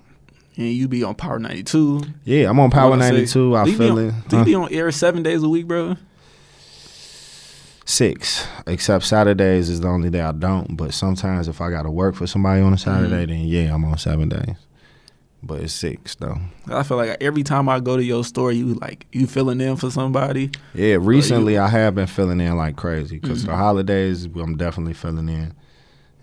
[0.58, 2.02] And you be on Power 92.
[2.24, 3.36] Yeah, I'm on Power 106.
[3.36, 3.56] 92.
[3.56, 4.14] I Do you be feel on- it.
[4.30, 4.46] Do you Huh?
[4.46, 5.96] be on air seven days a week, bro?
[7.92, 10.78] Six, except Saturdays is the only day I don't.
[10.78, 13.28] But sometimes if I got to work for somebody on a Saturday, Mhm.
[13.28, 14.56] then yeah, I'm on seven days.
[15.44, 16.38] But it's six though.
[16.70, 19.76] I feel like every time I go to your store, you like you filling in
[19.76, 20.52] for somebody.
[20.74, 23.48] Yeah, recently I have been filling in like crazy because Mhm.
[23.48, 25.52] the holidays I'm definitely filling in,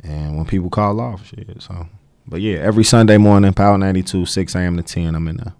[0.02, 1.60] and when people call off, shit.
[1.60, 1.86] So,
[2.26, 4.78] but yeah, every Sunday morning, Power ninety two, six a.m.
[4.78, 5.52] to ten, I'm in there,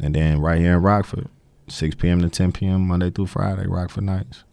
[0.00, 1.28] and then right here in Rockford,
[1.68, 2.22] six p.m.
[2.22, 2.86] to ten p.m.
[2.88, 4.44] Monday through Friday, Rockford nights.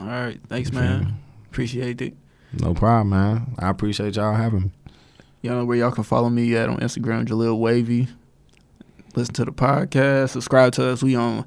[0.00, 1.14] All right, thanks, man.
[1.50, 2.14] Appreciate it.
[2.60, 3.54] No problem, man.
[3.58, 4.70] I appreciate y'all having me.
[5.42, 8.08] Y'all know where y'all can follow me at on Instagram, Jaleel Wavy.
[9.14, 10.30] Listen to the podcast.
[10.30, 11.02] Subscribe to us.
[11.02, 11.40] We on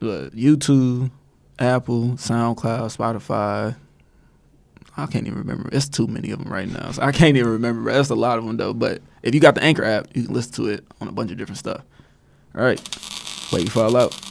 [0.00, 1.10] uh, YouTube,
[1.58, 3.76] Apple, SoundCloud, Spotify.
[4.96, 5.68] I can't even remember.
[5.72, 6.90] It's too many of them right now.
[6.90, 7.92] So I can't even remember.
[7.92, 8.74] That's a lot of them though.
[8.74, 11.30] But if you got the Anchor app, you can listen to it on a bunch
[11.30, 11.82] of different stuff.
[12.54, 12.80] All right.
[13.52, 14.27] Wait, you fall out.